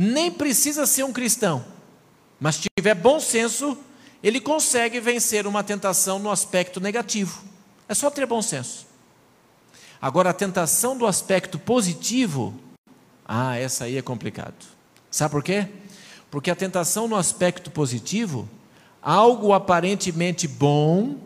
nem 0.00 0.30
precisa 0.30 0.86
ser 0.86 1.02
um 1.02 1.12
cristão, 1.12 1.64
mas 2.38 2.60
tiver 2.60 2.94
bom 2.94 3.18
senso, 3.18 3.76
ele 4.22 4.40
consegue 4.40 5.00
vencer 5.00 5.44
uma 5.44 5.64
tentação 5.64 6.20
no 6.20 6.30
aspecto 6.30 6.78
negativo. 6.78 7.42
É 7.88 7.94
só 7.94 8.08
ter 8.08 8.24
bom 8.24 8.40
senso. 8.40 8.86
Agora, 10.00 10.30
a 10.30 10.32
tentação 10.32 10.96
do 10.96 11.04
aspecto 11.04 11.58
positivo, 11.58 12.54
ah, 13.26 13.56
essa 13.56 13.86
aí 13.86 13.96
é 13.96 14.02
complicado. 14.02 14.54
Sabe 15.10 15.32
por 15.32 15.42
quê? 15.42 15.66
Porque 16.30 16.48
a 16.48 16.54
tentação 16.54 17.08
no 17.08 17.16
aspecto 17.16 17.68
positivo, 17.68 18.48
algo 19.02 19.52
aparentemente 19.52 20.46
bom, 20.46 21.16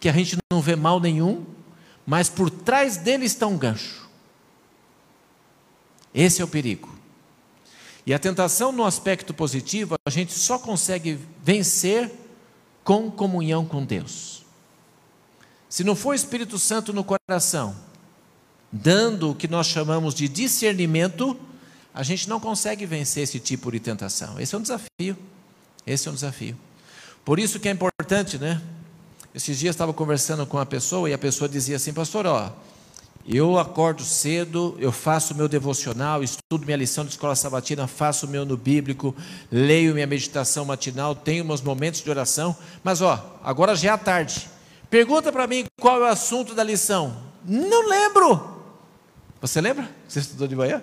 que 0.00 0.08
a 0.08 0.12
gente 0.12 0.36
não 0.50 0.60
vê 0.60 0.74
mal 0.74 0.98
nenhum, 0.98 1.46
mas 2.04 2.28
por 2.28 2.50
trás 2.50 2.96
dele 2.96 3.24
está 3.24 3.46
um 3.46 3.56
gancho. 3.56 4.08
Esse 6.12 6.42
é 6.42 6.44
o 6.44 6.48
perigo. 6.48 6.97
E 8.08 8.14
a 8.14 8.18
tentação 8.18 8.72
no 8.72 8.86
aspecto 8.86 9.34
positivo, 9.34 9.94
a 10.02 10.08
gente 10.08 10.32
só 10.32 10.58
consegue 10.58 11.18
vencer 11.44 12.10
com 12.82 13.10
comunhão 13.10 13.66
com 13.66 13.84
Deus. 13.84 14.46
Se 15.68 15.84
não 15.84 15.94
for 15.94 16.14
Espírito 16.14 16.58
Santo 16.58 16.90
no 16.90 17.04
coração, 17.04 17.76
dando 18.72 19.32
o 19.32 19.34
que 19.34 19.46
nós 19.46 19.66
chamamos 19.66 20.14
de 20.14 20.26
discernimento, 20.26 21.38
a 21.92 22.02
gente 22.02 22.30
não 22.30 22.40
consegue 22.40 22.86
vencer 22.86 23.24
esse 23.24 23.38
tipo 23.38 23.70
de 23.70 23.78
tentação. 23.78 24.40
Esse 24.40 24.54
é 24.54 24.58
um 24.58 24.62
desafio. 24.62 25.14
Esse 25.86 26.08
é 26.08 26.10
um 26.10 26.14
desafio. 26.14 26.56
Por 27.26 27.38
isso 27.38 27.60
que 27.60 27.68
é 27.68 27.72
importante, 27.72 28.38
né? 28.38 28.62
Esses 29.34 29.58
dias 29.58 29.74
estava 29.74 29.92
conversando 29.92 30.46
com 30.46 30.56
uma 30.56 30.64
pessoa 30.64 31.10
e 31.10 31.12
a 31.12 31.18
pessoa 31.18 31.46
dizia 31.46 31.76
assim, 31.76 31.92
pastor, 31.92 32.24
ó, 32.24 32.52
eu 33.30 33.58
acordo 33.58 34.02
cedo, 34.02 34.74
eu 34.78 34.90
faço 34.90 35.34
meu 35.34 35.46
devocional, 35.46 36.22
estudo 36.22 36.64
minha 36.64 36.78
lição 36.78 37.04
de 37.04 37.10
escola 37.10 37.36
sabatina, 37.36 37.86
faço 37.86 38.26
meu 38.26 38.46
no 38.46 38.56
bíblico, 38.56 39.14
leio 39.52 39.92
minha 39.92 40.06
meditação 40.06 40.64
matinal, 40.64 41.14
tenho 41.14 41.44
meus 41.44 41.60
momentos 41.60 42.00
de 42.00 42.08
oração, 42.08 42.56
mas 42.82 43.02
ó, 43.02 43.38
agora 43.44 43.76
já 43.76 43.92
é 43.92 43.96
tarde. 43.98 44.48
Pergunta 44.88 45.30
para 45.30 45.46
mim 45.46 45.66
qual 45.78 45.96
é 45.96 46.04
o 46.04 46.10
assunto 46.10 46.54
da 46.54 46.64
lição. 46.64 47.14
Não 47.44 47.86
lembro. 47.86 48.62
Você 49.42 49.60
lembra? 49.60 49.86
Você 50.08 50.20
estudou 50.20 50.48
de 50.48 50.56
manhã? 50.56 50.82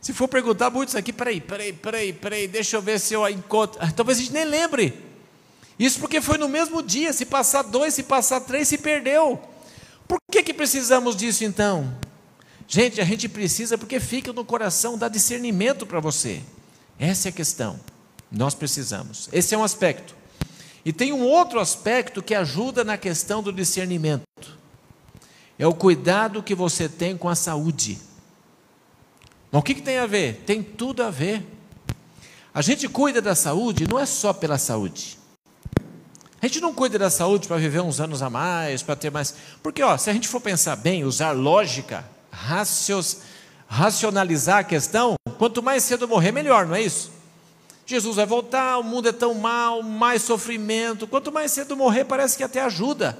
Se 0.00 0.12
for 0.12 0.28
perguntar 0.28 0.70
muitos 0.70 0.94
aqui, 0.94 1.12
peraí, 1.12 1.40
peraí, 1.40 1.72
peraí, 1.72 2.12
peraí, 2.12 2.46
deixa 2.46 2.76
eu 2.76 2.82
ver 2.82 3.00
se 3.00 3.12
eu 3.12 3.28
encontro. 3.28 3.76
Ah, 3.82 3.90
talvez 3.90 4.18
a 4.18 4.20
gente 4.20 4.32
nem 4.32 4.44
lembre. 4.44 4.96
Isso 5.76 5.98
porque 5.98 6.20
foi 6.20 6.38
no 6.38 6.48
mesmo 6.48 6.80
dia. 6.80 7.12
Se 7.12 7.26
passar 7.26 7.62
dois, 7.62 7.92
se 7.92 8.04
passar 8.04 8.40
três, 8.40 8.68
se 8.68 8.78
perdeu. 8.78 9.55
Que 10.46 10.54
precisamos 10.54 11.16
disso 11.16 11.42
então? 11.42 11.92
Gente, 12.68 13.00
a 13.00 13.04
gente 13.04 13.28
precisa 13.28 13.76
porque 13.76 13.98
fica 13.98 14.32
no 14.32 14.44
coração, 14.44 14.96
dá 14.96 15.08
discernimento 15.08 15.84
para 15.84 15.98
você. 15.98 16.40
Essa 17.00 17.26
é 17.26 17.30
a 17.30 17.32
questão. 17.32 17.80
Nós 18.30 18.54
precisamos. 18.54 19.28
Esse 19.32 19.56
é 19.56 19.58
um 19.58 19.64
aspecto. 19.64 20.14
E 20.84 20.92
tem 20.92 21.12
um 21.12 21.24
outro 21.24 21.58
aspecto 21.58 22.22
que 22.22 22.32
ajuda 22.32 22.84
na 22.84 22.96
questão 22.96 23.42
do 23.42 23.52
discernimento. 23.52 24.22
É 25.58 25.66
o 25.66 25.74
cuidado 25.74 26.40
que 26.40 26.54
você 26.54 26.88
tem 26.88 27.16
com 27.16 27.28
a 27.28 27.34
saúde. 27.34 27.98
Mas 29.50 29.58
o 29.58 29.64
que, 29.64 29.74
que 29.74 29.82
tem 29.82 29.98
a 29.98 30.06
ver? 30.06 30.44
Tem 30.46 30.62
tudo 30.62 31.02
a 31.02 31.10
ver. 31.10 31.44
A 32.54 32.62
gente 32.62 32.88
cuida 32.88 33.20
da 33.20 33.34
saúde 33.34 33.84
não 33.90 33.98
é 33.98 34.06
só 34.06 34.32
pela 34.32 34.58
saúde. 34.58 35.18
A 36.40 36.46
gente 36.46 36.60
não 36.60 36.74
cuida 36.74 36.98
da 36.98 37.10
saúde 37.10 37.48
para 37.48 37.56
viver 37.56 37.80
uns 37.80 38.00
anos 38.00 38.22
a 38.22 38.28
mais, 38.28 38.82
para 38.82 38.94
ter 38.94 39.10
mais. 39.10 39.34
Porque, 39.62 39.82
ó, 39.82 39.96
se 39.96 40.10
a 40.10 40.12
gente 40.12 40.28
for 40.28 40.40
pensar 40.40 40.76
bem, 40.76 41.04
usar 41.04 41.32
lógica, 41.32 42.04
racios, 42.30 43.18
racionalizar 43.66 44.58
a 44.58 44.64
questão, 44.64 45.14
quanto 45.38 45.62
mais 45.62 45.82
cedo 45.82 46.06
morrer, 46.06 46.32
melhor, 46.32 46.66
não 46.66 46.74
é 46.74 46.82
isso? 46.82 47.10
Jesus 47.86 48.16
vai 48.16 48.26
voltar, 48.26 48.78
o 48.78 48.82
mundo 48.82 49.08
é 49.08 49.12
tão 49.12 49.32
mal, 49.34 49.82
mais 49.82 50.22
sofrimento. 50.22 51.06
Quanto 51.06 51.30
mais 51.32 51.52
cedo 51.52 51.76
morrer, 51.76 52.04
parece 52.04 52.36
que 52.36 52.42
até 52.42 52.60
ajuda. 52.60 53.16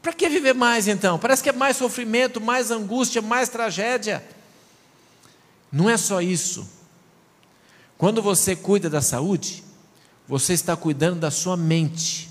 Para 0.00 0.12
que 0.12 0.28
viver 0.28 0.54
mais 0.54 0.86
então? 0.86 1.18
Parece 1.18 1.42
que 1.42 1.48
é 1.48 1.52
mais 1.52 1.76
sofrimento, 1.76 2.40
mais 2.40 2.70
angústia, 2.70 3.20
mais 3.20 3.48
tragédia. 3.48 4.24
Não 5.72 5.90
é 5.90 5.96
só 5.96 6.22
isso. 6.22 6.68
Quando 7.98 8.22
você 8.22 8.54
cuida 8.54 8.88
da 8.88 9.02
saúde, 9.02 9.64
você 10.28 10.52
está 10.52 10.76
cuidando 10.76 11.18
da 11.18 11.30
sua 11.30 11.56
mente. 11.56 12.25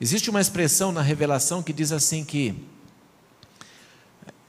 Existe 0.00 0.30
uma 0.30 0.40
expressão 0.40 0.90
na 0.92 1.02
revelação 1.02 1.62
que 1.62 1.72
diz 1.72 1.92
assim 1.92 2.24
que 2.24 2.54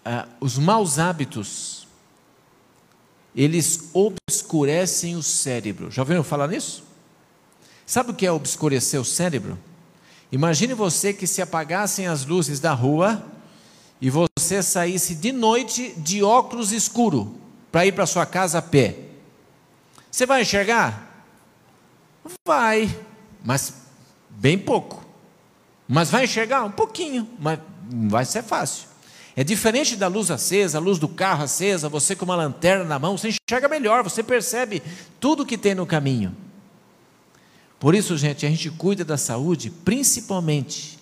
ah, 0.05 0.27
os 0.39 0.57
maus 0.57 0.97
hábitos 0.97 1.87
eles 3.35 3.89
obscurecem 3.93 5.15
o 5.15 5.23
cérebro. 5.23 5.91
Já 5.91 6.01
ouviram 6.01 6.23
falar 6.23 6.47
nisso? 6.47 6.83
Sabe 7.85 8.11
o 8.11 8.13
que 8.13 8.25
é 8.25 8.31
obscurecer 8.31 8.99
o 8.99 9.05
cérebro? 9.05 9.57
Imagine 10.31 10.73
você 10.73 11.13
que 11.13 11.27
se 11.27 11.41
apagassem 11.41 12.07
as 12.07 12.25
luzes 12.25 12.59
da 12.59 12.73
rua 12.73 13.21
e 13.99 14.09
você 14.09 14.63
saísse 14.63 15.15
de 15.15 15.31
noite 15.31 15.93
de 15.97 16.23
óculos 16.23 16.71
escuro 16.71 17.35
para 17.71 17.85
ir 17.85 17.91
para 17.91 18.05
sua 18.05 18.25
casa 18.25 18.59
a 18.59 18.61
pé. 18.61 18.97
Você 20.09 20.25
vai 20.25 20.41
enxergar? 20.41 21.25
Vai, 22.45 22.97
mas 23.43 23.73
bem 24.29 24.57
pouco. 24.57 25.00
Mas 25.93 26.09
vai 26.09 26.23
enxergar 26.23 26.63
um 26.63 26.71
pouquinho, 26.71 27.27
mas 27.37 27.59
vai 28.07 28.23
ser 28.23 28.41
fácil. 28.41 28.87
É 29.35 29.43
diferente 29.43 29.97
da 29.97 30.07
luz 30.07 30.31
acesa, 30.31 30.77
a 30.77 30.81
luz 30.81 30.97
do 30.97 31.09
carro 31.09 31.43
acesa, 31.43 31.89
você 31.89 32.15
com 32.15 32.23
uma 32.23 32.35
lanterna 32.37 32.85
na 32.85 32.97
mão, 32.97 33.17
você 33.17 33.27
enxerga 33.27 33.67
melhor, 33.67 34.01
você 34.01 34.23
percebe 34.23 34.81
tudo 35.19 35.45
que 35.45 35.57
tem 35.57 35.75
no 35.75 35.85
caminho. 35.85 36.33
Por 37.77 37.93
isso, 37.93 38.15
gente, 38.15 38.45
a 38.45 38.49
gente 38.49 38.69
cuida 38.69 39.03
da 39.03 39.17
saúde, 39.17 39.69
principalmente 39.69 40.97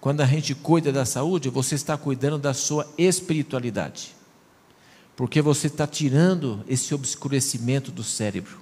quando 0.00 0.20
a 0.20 0.26
gente 0.26 0.54
cuida 0.54 0.92
da 0.92 1.04
saúde, 1.04 1.48
você 1.48 1.74
está 1.74 1.96
cuidando 1.96 2.38
da 2.38 2.54
sua 2.54 2.88
espiritualidade. 2.96 4.14
Porque 5.16 5.42
você 5.42 5.66
está 5.66 5.84
tirando 5.84 6.64
esse 6.68 6.94
obscurecimento 6.94 7.90
do 7.90 8.04
cérebro. 8.04 8.61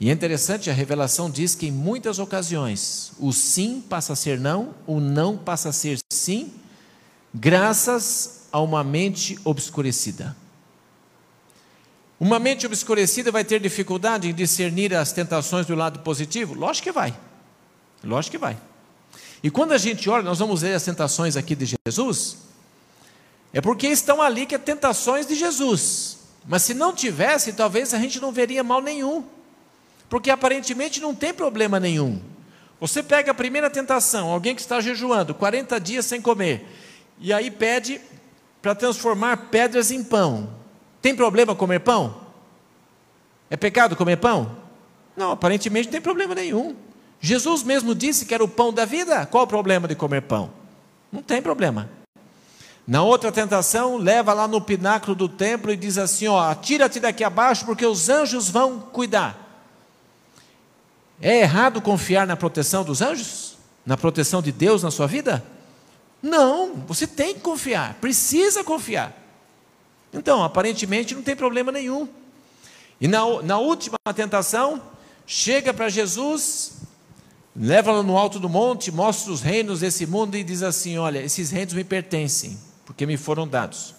E 0.00 0.08
é 0.08 0.12
interessante, 0.12 0.70
a 0.70 0.72
revelação 0.72 1.30
diz 1.30 1.54
que 1.54 1.66
em 1.66 1.70
muitas 1.70 2.18
ocasiões 2.18 3.12
o 3.18 3.32
sim 3.34 3.82
passa 3.82 4.14
a 4.14 4.16
ser 4.16 4.40
não, 4.40 4.74
o 4.86 4.98
não 4.98 5.36
passa 5.36 5.68
a 5.68 5.72
ser 5.72 5.98
sim, 6.10 6.50
graças 7.34 8.46
a 8.50 8.60
uma 8.60 8.82
mente 8.82 9.38
obscurecida. 9.44 10.34
Uma 12.18 12.38
mente 12.38 12.64
obscurecida 12.66 13.30
vai 13.30 13.44
ter 13.44 13.60
dificuldade 13.60 14.26
em 14.26 14.34
discernir 14.34 14.94
as 14.94 15.12
tentações 15.12 15.66
do 15.66 15.74
lado 15.74 16.00
positivo? 16.00 16.54
Lógico 16.54 16.84
que 16.84 16.92
vai. 16.92 17.14
Lógico 18.02 18.32
que 18.32 18.38
vai. 18.38 18.56
E 19.42 19.50
quando 19.50 19.72
a 19.72 19.78
gente 19.78 20.08
olha, 20.08 20.22
nós 20.22 20.38
vamos 20.38 20.62
ver 20.62 20.74
as 20.74 20.82
tentações 20.82 21.36
aqui 21.36 21.54
de 21.54 21.76
Jesus, 21.86 22.38
é 23.52 23.60
porque 23.60 23.86
estão 23.86 24.22
ali 24.22 24.46
que 24.46 24.54
é 24.54 24.58
tentações 24.58 25.26
de 25.26 25.34
Jesus. 25.34 26.18
Mas 26.46 26.62
se 26.62 26.72
não 26.72 26.94
tivesse, 26.94 27.52
talvez 27.52 27.92
a 27.92 27.98
gente 27.98 28.18
não 28.18 28.32
veria 28.32 28.64
mal 28.64 28.80
nenhum. 28.80 29.24
Porque 30.10 30.30
aparentemente 30.30 31.00
não 31.00 31.14
tem 31.14 31.32
problema 31.32 31.80
nenhum. 31.80 32.20
Você 32.80 33.02
pega 33.02 33.30
a 33.30 33.34
primeira 33.34 33.70
tentação, 33.70 34.28
alguém 34.28 34.54
que 34.54 34.60
está 34.60 34.80
jejuando, 34.80 35.34
40 35.34 35.78
dias 35.78 36.04
sem 36.04 36.20
comer, 36.20 36.66
e 37.18 37.32
aí 37.32 37.50
pede 37.50 38.00
para 38.60 38.74
transformar 38.74 39.48
pedras 39.50 39.90
em 39.90 40.02
pão. 40.02 40.50
Tem 41.00 41.14
problema 41.14 41.54
comer 41.54 41.80
pão? 41.80 42.22
É 43.48 43.56
pecado 43.56 43.94
comer 43.94 44.16
pão? 44.16 44.56
Não, 45.16 45.30
aparentemente 45.30 45.86
não 45.86 45.92
tem 45.92 46.00
problema 46.00 46.34
nenhum. 46.34 46.74
Jesus 47.20 47.62
mesmo 47.62 47.94
disse 47.94 48.26
que 48.26 48.34
era 48.34 48.42
o 48.42 48.48
pão 48.48 48.72
da 48.72 48.84
vida. 48.84 49.26
Qual 49.26 49.44
o 49.44 49.46
problema 49.46 49.86
de 49.86 49.94
comer 49.94 50.22
pão? 50.22 50.50
Não 51.12 51.22
tem 51.22 51.42
problema. 51.42 51.88
Na 52.86 53.02
outra 53.02 53.30
tentação, 53.30 53.98
leva 53.98 54.32
lá 54.32 54.48
no 54.48 54.60
pináculo 54.60 55.14
do 55.14 55.28
templo 55.28 55.70
e 55.70 55.76
diz 55.76 55.98
assim: 55.98 56.26
ó, 56.26 56.40
atira-te 56.50 56.98
daqui 56.98 57.22
abaixo, 57.22 57.64
porque 57.66 57.84
os 57.84 58.08
anjos 58.08 58.48
vão 58.48 58.80
cuidar. 58.80 59.49
É 61.20 61.40
errado 61.40 61.82
confiar 61.82 62.26
na 62.26 62.36
proteção 62.36 62.82
dos 62.82 63.02
anjos? 63.02 63.58
Na 63.84 63.96
proteção 63.96 64.40
de 64.40 64.50
Deus 64.50 64.82
na 64.82 64.90
sua 64.90 65.06
vida? 65.06 65.44
Não, 66.22 66.74
você 66.86 67.06
tem 67.06 67.34
que 67.34 67.40
confiar, 67.40 67.94
precisa 67.94 68.62
confiar. 68.62 69.16
Então, 70.12 70.42
aparentemente 70.42 71.14
não 71.14 71.22
tem 71.22 71.36
problema 71.36 71.70
nenhum. 71.70 72.08
E 73.00 73.08
na, 73.08 73.20
na 73.42 73.58
última 73.58 73.96
tentação, 74.14 74.82
chega 75.26 75.72
para 75.72 75.88
Jesus, 75.88 76.72
leva-lo 77.56 78.02
no 78.02 78.18
alto 78.18 78.38
do 78.38 78.48
monte, 78.48 78.90
mostra 78.90 79.32
os 79.32 79.40
reinos 79.40 79.80
desse 79.80 80.06
mundo 80.06 80.36
e 80.36 80.44
diz 80.44 80.62
assim: 80.62 80.98
Olha, 80.98 81.20
esses 81.20 81.50
reinos 81.50 81.72
me 81.72 81.84
pertencem, 81.84 82.58
porque 82.84 83.06
me 83.06 83.16
foram 83.16 83.48
dados. 83.48 83.94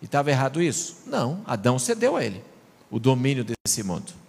E 0.00 0.06
estava 0.06 0.30
errado 0.30 0.62
isso? 0.62 0.96
Não, 1.06 1.42
Adão 1.46 1.78
cedeu 1.78 2.16
a 2.16 2.24
ele 2.24 2.42
o 2.90 2.98
domínio 2.98 3.44
desse 3.44 3.82
mundo. 3.82 4.21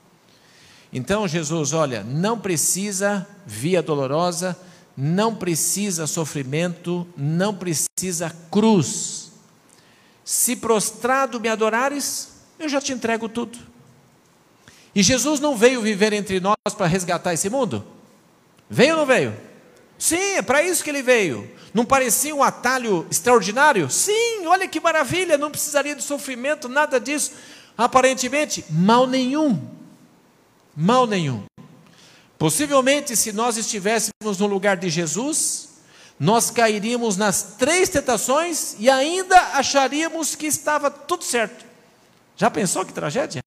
Então 0.93 1.27
Jesus, 1.27 1.73
olha, 1.73 2.03
não 2.03 2.39
precisa 2.39 3.27
via 3.47 3.81
dolorosa, 3.81 4.55
não 4.95 5.33
precisa 5.33 6.05
sofrimento, 6.05 7.07
não 7.17 7.55
precisa 7.55 8.31
cruz. 8.51 9.31
Se 10.23 10.55
prostrado 10.55 11.39
me 11.39 11.49
adorares, 11.49 12.29
eu 12.59 12.69
já 12.69 12.79
te 12.79 12.93
entrego 12.93 13.27
tudo. 13.27 13.57
E 14.93 15.01
Jesus 15.01 15.39
não 15.39 15.57
veio 15.57 15.81
viver 15.81 16.13
entre 16.13 16.39
nós 16.39 16.55
para 16.77 16.85
resgatar 16.85 17.33
esse 17.33 17.49
mundo? 17.49 17.83
Veio 18.69 18.93
ou 18.93 18.99
não 18.99 19.05
veio? 19.07 19.35
Sim, 19.97 20.35
é 20.35 20.41
para 20.43 20.61
isso 20.61 20.83
que 20.83 20.91
ele 20.91 21.01
veio. 21.01 21.49
Não 21.73 21.83
parecia 21.83 22.35
um 22.35 22.43
atalho 22.43 23.07
extraordinário? 23.09 23.89
Sim, 23.89 24.45
olha 24.45 24.67
que 24.67 24.79
maravilha, 24.79 25.39
não 25.39 25.49
precisaria 25.49 25.95
de 25.95 26.03
sofrimento, 26.03 26.69
nada 26.69 26.99
disso. 26.99 27.31
Aparentemente, 27.75 28.63
mal 28.69 29.07
nenhum. 29.07 29.59
Mal 30.75 31.05
nenhum. 31.07 31.43
Possivelmente, 32.37 33.15
se 33.15 33.31
nós 33.31 33.57
estivéssemos 33.57 34.37
no 34.37 34.47
lugar 34.47 34.75
de 34.77 34.89
Jesus, 34.89 35.69
nós 36.19 36.49
cairíamos 36.49 37.17
nas 37.17 37.55
três 37.57 37.89
tentações 37.89 38.75
e 38.79 38.89
ainda 38.89 39.37
acharíamos 39.57 40.35
que 40.35 40.45
estava 40.45 40.89
tudo 40.89 41.23
certo. 41.23 41.65
Já 42.35 42.49
pensou 42.49 42.85
que 42.85 42.93
tragédia? 42.93 43.41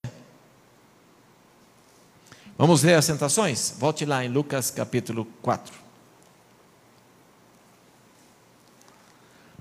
Vamos 2.56 2.82
ler 2.82 2.94
as 2.94 3.06
tentações? 3.06 3.74
Volte 3.78 4.04
lá 4.04 4.24
em 4.24 4.28
Lucas 4.28 4.70
capítulo 4.70 5.26
4. 5.42 5.86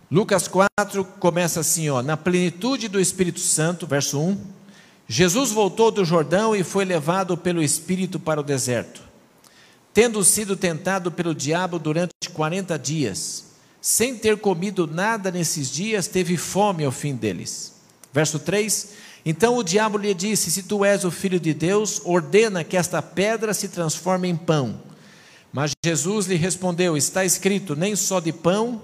Lucas 0.10 0.48
4 0.48 1.04
começa 1.20 1.60
assim, 1.60 1.90
ó, 1.90 2.02
na 2.02 2.16
plenitude 2.16 2.88
do 2.88 3.02
Espírito 3.02 3.40
Santo, 3.40 3.86
verso 3.86 4.20
1. 4.20 4.46
Jesus 5.08 5.52
voltou 5.52 5.92
do 5.92 6.04
Jordão 6.04 6.56
e 6.56 6.64
foi 6.64 6.86
levado 6.86 7.38
pelo 7.38 7.62
Espírito 7.62 8.20
para 8.20 8.40
o 8.40 8.44
deserto, 8.44 9.02
tendo 9.94 10.24
sido 10.24 10.56
tentado 10.56 11.12
pelo 11.12 11.36
diabo 11.36 11.78
durante 11.78 12.12
40 12.34 12.78
dias. 12.80 13.46
Sem 13.82 14.18
ter 14.18 14.38
comido 14.38 14.88
nada 14.88 15.30
nesses 15.30 15.70
dias, 15.70 16.08
teve 16.08 16.38
fome 16.38 16.84
ao 16.84 16.92
fim 16.92 17.16
deles. 17.16 17.74
Verso 18.12 18.40
3: 18.40 18.96
então 19.26 19.58
o 19.58 19.64
diabo 19.64 19.98
lhe 19.98 20.14
disse: 20.14 20.52
Se 20.52 20.64
tu 20.64 20.86
és 20.86 21.04
o 21.04 21.10
filho 21.10 21.40
de 21.40 21.54
Deus, 21.54 22.00
ordena 22.06 22.64
que 22.64 22.78
esta 22.78 23.02
pedra 23.02 23.54
se 23.54 23.68
transforme 23.68 24.28
em 24.28 24.36
pão. 24.36 24.80
Mas 25.52 25.72
Jesus 25.84 26.28
lhe 26.28 26.36
respondeu: 26.36 26.96
Está 26.96 27.26
escrito: 27.26 27.76
Nem 27.76 27.96
só 27.96 28.20
de 28.20 28.32
pão 28.32 28.82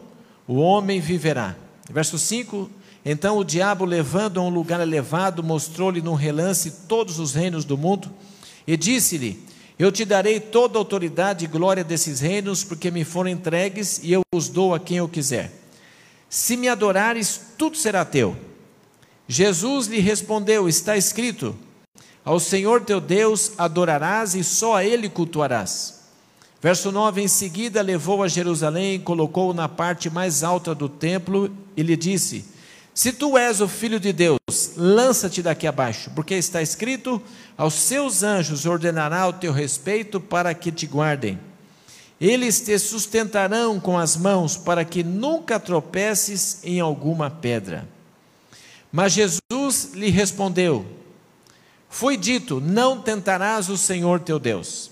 o 0.47 0.55
homem 0.55 0.99
viverá. 0.99 1.55
Verso 1.87 2.17
5: 2.17 2.67
Então 3.03 3.37
o 3.37 3.43
diabo, 3.43 3.83
levando 3.83 4.39
a 4.39 4.43
um 4.43 4.49
lugar 4.49 4.79
elevado, 4.79 5.43
mostrou-lhe 5.43 6.01
num 6.01 6.13
relance 6.13 6.71
todos 6.87 7.19
os 7.19 7.33
reinos 7.33 7.65
do 7.65 7.77
mundo 7.77 8.11
e 8.67 8.77
disse-lhe: 8.77 9.43
Eu 9.77 9.91
te 9.91 10.05
darei 10.05 10.39
toda 10.39 10.77
a 10.77 10.81
autoridade 10.81 11.45
e 11.45 11.47
glória 11.47 11.83
desses 11.83 12.19
reinos, 12.19 12.63
porque 12.63 12.91
me 12.91 13.03
foram 13.03 13.29
entregues 13.29 13.99
e 14.03 14.11
eu 14.11 14.21
os 14.33 14.49
dou 14.49 14.75
a 14.75 14.79
quem 14.79 14.97
eu 14.97 15.09
quiser. 15.09 15.51
Se 16.29 16.55
me 16.55 16.69
adorares, 16.69 17.41
tudo 17.57 17.75
será 17.75 18.05
teu. 18.05 18.37
Jesus 19.27 19.87
lhe 19.87 19.99
respondeu: 19.99 20.69
Está 20.69 20.95
escrito: 20.95 21.55
Ao 22.23 22.39
Senhor 22.39 22.81
teu 22.81 23.01
Deus 23.01 23.53
adorarás 23.57 24.35
e 24.35 24.43
só 24.43 24.75
a 24.75 24.85
Ele 24.85 25.09
cultuarás. 25.09 26.01
Verso 26.61 26.91
9: 26.91 27.23
Em 27.23 27.27
seguida 27.27 27.81
levou 27.81 28.21
a 28.21 28.27
Jerusalém, 28.27 28.99
colocou-o 28.99 29.55
na 29.55 29.67
parte 29.67 30.07
mais 30.07 30.43
alta 30.43 30.75
do 30.75 30.87
templo 30.87 31.49
e 31.75 31.81
lhe 31.81 31.97
disse: 31.97 32.45
Se 33.01 33.11
tu 33.11 33.35
és 33.35 33.59
o 33.61 33.67
filho 33.67 33.99
de 33.99 34.13
Deus, 34.13 34.37
lança-te 34.77 35.41
daqui 35.41 35.65
abaixo, 35.65 36.11
porque 36.15 36.35
está 36.35 36.61
escrito: 36.61 37.19
Aos 37.57 37.73
seus 37.73 38.21
anjos 38.21 38.67
ordenará 38.67 39.27
o 39.27 39.33
teu 39.33 39.51
respeito 39.51 40.21
para 40.21 40.53
que 40.53 40.71
te 40.71 40.85
guardem. 40.85 41.39
Eles 42.19 42.61
te 42.61 42.77
sustentarão 42.77 43.79
com 43.79 43.97
as 43.97 44.15
mãos 44.15 44.55
para 44.55 44.85
que 44.85 45.03
nunca 45.03 45.59
tropeces 45.59 46.59
em 46.63 46.79
alguma 46.79 47.27
pedra. 47.31 47.89
Mas 48.91 49.13
Jesus 49.13 49.93
lhe 49.95 50.11
respondeu: 50.11 50.85
Foi 51.89 52.15
dito: 52.15 52.61
Não 52.61 53.01
tentarás 53.01 53.67
o 53.67 53.79
Senhor 53.79 54.19
teu 54.19 54.37
Deus. 54.37 54.91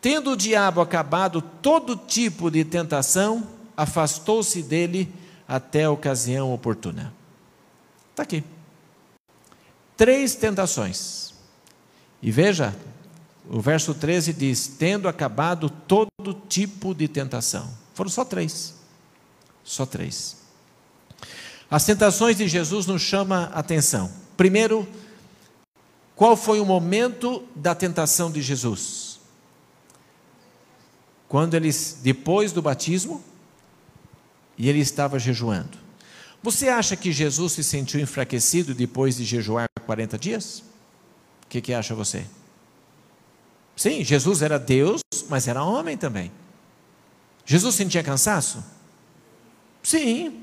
Tendo 0.00 0.30
o 0.30 0.36
diabo 0.36 0.80
acabado 0.80 1.42
todo 1.42 1.96
tipo 1.96 2.52
de 2.52 2.64
tentação, 2.64 3.48
afastou-se 3.76 4.62
dele 4.62 5.12
até 5.48 5.82
a 5.82 5.90
ocasião 5.90 6.54
oportuna. 6.54 7.20
Está 8.12 8.22
aqui. 8.22 8.44
Três 9.96 10.34
tentações. 10.34 11.34
E 12.22 12.30
veja, 12.30 12.74
o 13.48 13.60
verso 13.60 13.94
13 13.94 14.32
diz: 14.32 14.66
Tendo 14.66 15.08
acabado 15.08 15.68
todo 15.68 16.34
tipo 16.48 16.94
de 16.94 17.08
tentação. 17.08 17.68
Foram 17.94 18.10
só 18.10 18.24
três. 18.24 18.74
Só 19.64 19.84
três. 19.84 20.36
As 21.70 21.84
tentações 21.84 22.36
de 22.36 22.46
Jesus 22.46 22.86
nos 22.86 23.00
chama 23.00 23.50
a 23.54 23.60
atenção. 23.60 24.12
Primeiro, 24.36 24.86
qual 26.14 26.36
foi 26.36 26.60
o 26.60 26.66
momento 26.66 27.42
da 27.56 27.74
tentação 27.74 28.30
de 28.30 28.42
Jesus? 28.42 29.20
Quando 31.28 31.54
ele 31.54 31.70
depois 32.02 32.52
do 32.52 32.60
batismo 32.60 33.24
e 34.58 34.68
ele 34.68 34.80
estava 34.80 35.18
jejuando. 35.18 35.81
Você 36.42 36.68
acha 36.68 36.96
que 36.96 37.12
Jesus 37.12 37.52
se 37.52 37.62
sentiu 37.62 38.00
enfraquecido 38.00 38.74
depois 38.74 39.16
de 39.16 39.24
jejuar 39.24 39.68
40 39.86 40.18
dias? 40.18 40.64
O 41.44 41.48
que, 41.48 41.60
que 41.60 41.72
acha 41.72 41.94
você? 41.94 42.26
Sim, 43.76 44.02
Jesus 44.04 44.42
era 44.42 44.58
Deus, 44.58 45.00
mas 45.28 45.46
era 45.46 45.62
homem 45.62 45.96
também. 45.96 46.32
Jesus 47.44 47.74
sentia 47.74 48.02
cansaço? 48.02 48.62
Sim, 49.82 50.42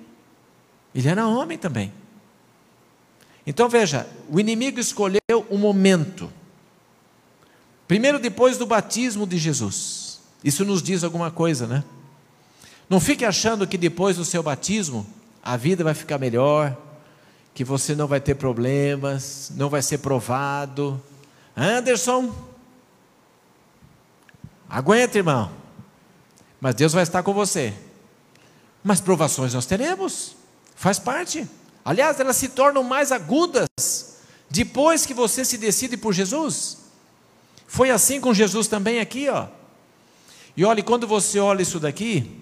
ele 0.95 1.07
era 1.07 1.27
homem 1.27 1.57
também. 1.57 1.91
Então 3.45 3.67
veja, 3.67 4.07
o 4.29 4.39
inimigo 4.39 4.79
escolheu 4.79 5.19
um 5.49 5.57
momento. 5.57 6.31
Primeiro, 7.87 8.19
depois 8.19 8.57
do 8.57 8.65
batismo 8.65 9.25
de 9.25 9.37
Jesus. 9.37 10.19
Isso 10.43 10.63
nos 10.63 10.81
diz 10.81 11.03
alguma 11.03 11.31
coisa, 11.31 11.67
né? 11.67 11.83
Não 12.89 12.99
fique 12.99 13.25
achando 13.25 13.67
que 13.67 13.77
depois 13.77 14.17
do 14.17 14.25
seu 14.25 14.41
batismo 14.41 15.05
a 15.43 15.57
vida 15.57 15.83
vai 15.83 15.93
ficar 15.93 16.17
melhor, 16.17 16.75
que 17.53 17.63
você 17.63 17.95
não 17.95 18.07
vai 18.07 18.19
ter 18.21 18.35
problemas, 18.35 19.51
não 19.55 19.69
vai 19.69 19.81
ser 19.81 19.97
provado. 19.97 21.01
Anderson, 21.55 22.33
aguenta, 24.69 25.17
irmão. 25.17 25.51
Mas 26.61 26.75
Deus 26.75 26.93
vai 26.93 27.03
estar 27.03 27.23
com 27.23 27.33
você. 27.33 27.73
Mas 28.83 29.01
provações 29.01 29.53
nós 29.53 29.65
teremos. 29.65 30.35
Faz 30.75 30.99
parte. 30.99 31.47
Aliás, 31.83 32.19
elas 32.19 32.37
se 32.37 32.49
tornam 32.49 32.83
mais 32.83 33.11
agudas 33.11 34.19
depois 34.49 35.05
que 35.05 35.13
você 35.13 35.43
se 35.43 35.57
decide 35.57 35.97
por 35.97 36.13
Jesus. 36.13 36.77
Foi 37.67 37.89
assim 37.89 38.19
com 38.19 38.33
Jesus 38.33 38.67
também 38.67 38.99
aqui, 38.99 39.29
ó. 39.29 39.47
E 40.55 40.65
olhe, 40.65 40.81
quando 40.81 41.07
você 41.07 41.39
olha 41.39 41.61
isso 41.61 41.79
daqui, 41.79 42.39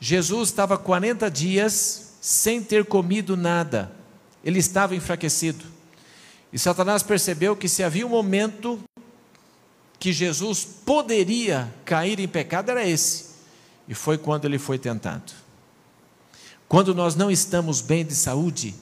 Jesus 0.00 0.48
estava 0.48 0.76
40 0.76 1.30
dias 1.30 2.05
sem 2.26 2.60
ter 2.60 2.84
comido 2.84 3.36
nada. 3.36 3.92
Ele 4.42 4.58
estava 4.58 4.96
enfraquecido. 4.96 5.64
E 6.52 6.58
Satanás 6.58 7.00
percebeu 7.00 7.54
que 7.54 7.68
se 7.68 7.84
havia 7.84 8.04
um 8.04 8.10
momento 8.10 8.82
que 9.96 10.12
Jesus 10.12 10.64
poderia 10.64 11.72
cair 11.84 12.18
em 12.18 12.26
pecado, 12.26 12.70
era 12.70 12.84
esse. 12.84 13.26
E 13.86 13.94
foi 13.94 14.18
quando 14.18 14.44
ele 14.44 14.58
foi 14.58 14.76
tentado. 14.76 15.32
Quando 16.66 16.92
nós 16.92 17.14
não 17.14 17.30
estamos 17.30 17.80
bem 17.80 18.04
de 18.04 18.16
saúde, 18.16 18.74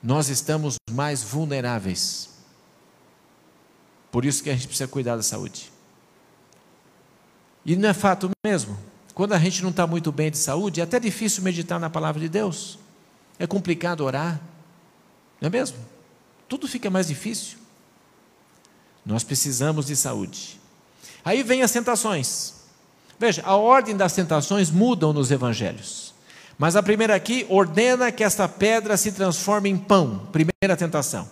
nós 0.00 0.28
estamos 0.28 0.76
mais 0.88 1.20
vulneráveis. 1.20 2.30
Por 4.12 4.24
isso 4.24 4.40
que 4.40 4.50
a 4.50 4.54
gente 4.54 4.68
precisa 4.68 4.86
cuidar 4.86 5.16
da 5.16 5.22
saúde. 5.24 5.72
E 7.66 7.74
não 7.74 7.88
é 7.88 7.92
fato 7.92 8.30
mesmo. 8.46 8.78
Quando 9.18 9.32
a 9.32 9.38
gente 9.40 9.64
não 9.64 9.70
está 9.70 9.84
muito 9.84 10.12
bem 10.12 10.30
de 10.30 10.38
saúde, 10.38 10.80
é 10.80 10.84
até 10.84 11.00
difícil 11.00 11.42
meditar 11.42 11.80
na 11.80 11.90
palavra 11.90 12.20
de 12.20 12.28
Deus. 12.28 12.78
É 13.36 13.48
complicado 13.48 14.04
orar. 14.04 14.40
Não 15.40 15.48
é 15.48 15.50
mesmo? 15.50 15.76
Tudo 16.48 16.68
fica 16.68 16.88
mais 16.88 17.08
difícil. 17.08 17.58
Nós 19.04 19.24
precisamos 19.24 19.86
de 19.86 19.96
saúde. 19.96 20.60
Aí 21.24 21.42
vem 21.42 21.62
as 21.62 21.72
tentações. 21.72 22.54
Veja, 23.18 23.42
a 23.44 23.56
ordem 23.56 23.96
das 23.96 24.12
tentações 24.12 24.70
mudam 24.70 25.12
nos 25.12 25.32
evangelhos. 25.32 26.14
Mas 26.56 26.76
a 26.76 26.82
primeira 26.82 27.16
aqui 27.16 27.44
ordena 27.48 28.12
que 28.12 28.22
esta 28.22 28.46
pedra 28.46 28.96
se 28.96 29.10
transforme 29.10 29.68
em 29.68 29.76
pão. 29.76 30.28
Primeira 30.30 30.76
tentação. 30.76 31.28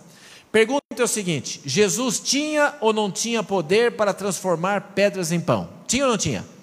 Pergunta 0.50 0.82
é 0.98 1.04
o 1.04 1.06
seguinte: 1.06 1.60
Jesus 1.64 2.18
tinha 2.18 2.74
ou 2.80 2.92
não 2.92 3.12
tinha 3.12 3.44
poder 3.44 3.92
para 3.92 4.12
transformar 4.12 4.92
pedras 4.92 5.30
em 5.30 5.38
pão? 5.38 5.68
Tinha 5.86 6.02
ou 6.02 6.10
não 6.10 6.18
tinha? 6.18 6.55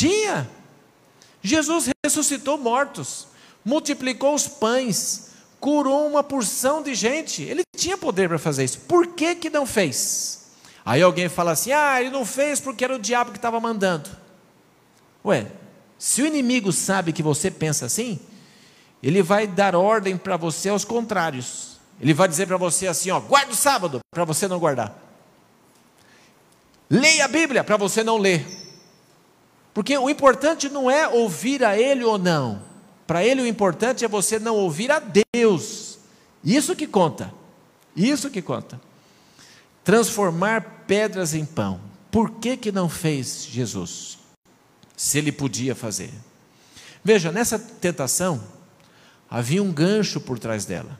Tinha. 0.00 0.48
Jesus 1.42 1.90
ressuscitou 2.02 2.56
mortos, 2.56 3.28
multiplicou 3.62 4.34
os 4.34 4.48
pães, 4.48 5.32
curou 5.60 6.06
uma 6.06 6.24
porção 6.24 6.82
de 6.82 6.94
gente. 6.94 7.42
Ele 7.42 7.60
tinha 7.76 7.98
poder 7.98 8.26
para 8.26 8.38
fazer 8.38 8.64
isso. 8.64 8.80
Por 8.80 9.08
que, 9.08 9.34
que 9.34 9.50
não 9.50 9.66
fez? 9.66 10.52
Aí 10.86 11.02
alguém 11.02 11.28
fala 11.28 11.50
assim: 11.50 11.72
ah, 11.72 12.00
ele 12.00 12.08
não 12.08 12.24
fez 12.24 12.60
porque 12.60 12.82
era 12.82 12.96
o 12.96 12.98
diabo 12.98 13.30
que 13.30 13.36
estava 13.36 13.60
mandando. 13.60 14.08
Ué, 15.22 15.48
se 15.98 16.22
o 16.22 16.26
inimigo 16.26 16.72
sabe 16.72 17.12
que 17.12 17.22
você 17.22 17.50
pensa 17.50 17.84
assim, 17.84 18.18
ele 19.02 19.22
vai 19.22 19.46
dar 19.46 19.76
ordem 19.76 20.16
para 20.16 20.38
você 20.38 20.70
aos 20.70 20.82
contrários. 20.82 21.78
Ele 22.00 22.14
vai 22.14 22.26
dizer 22.26 22.46
para 22.46 22.56
você 22.56 22.86
assim: 22.86 23.10
ó, 23.10 23.20
guarda 23.20 23.52
o 23.52 23.54
sábado, 23.54 24.00
para 24.10 24.24
você 24.24 24.48
não 24.48 24.58
guardar. 24.58 24.98
Leia 26.88 27.26
a 27.26 27.28
Bíblia, 27.28 27.62
para 27.62 27.76
você 27.76 28.02
não 28.02 28.16
ler. 28.16 28.69
Porque 29.72 29.96
o 29.96 30.10
importante 30.10 30.68
não 30.68 30.90
é 30.90 31.08
ouvir 31.08 31.64
a 31.64 31.78
Ele 31.78 32.04
ou 32.04 32.18
não. 32.18 32.62
Para 33.06 33.24
Ele 33.24 33.42
o 33.42 33.46
importante 33.46 34.04
é 34.04 34.08
você 34.08 34.38
não 34.38 34.56
ouvir 34.56 34.90
a 34.90 35.02
Deus. 35.34 35.98
Isso 36.44 36.74
que 36.74 36.86
conta. 36.86 37.32
Isso 37.94 38.30
que 38.30 38.42
conta. 38.42 38.80
Transformar 39.84 40.84
pedras 40.86 41.34
em 41.34 41.44
pão. 41.44 41.80
Por 42.10 42.32
que, 42.32 42.56
que 42.56 42.72
não 42.72 42.88
fez 42.88 43.44
Jesus? 43.44 44.18
Se 44.96 45.18
ele 45.18 45.32
podia 45.32 45.74
fazer. 45.74 46.10
Veja, 47.02 47.32
nessa 47.32 47.58
tentação, 47.58 48.42
havia 49.30 49.62
um 49.62 49.72
gancho 49.72 50.20
por 50.20 50.38
trás 50.38 50.64
dela. 50.64 50.98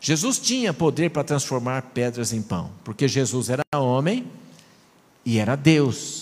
Jesus 0.00 0.38
tinha 0.38 0.72
poder 0.72 1.10
para 1.10 1.22
transformar 1.22 1.82
pedras 1.94 2.32
em 2.32 2.40
pão, 2.40 2.70
porque 2.82 3.06
Jesus 3.06 3.50
era 3.50 3.62
homem 3.74 4.26
e 5.24 5.38
era 5.38 5.54
Deus. 5.54 6.19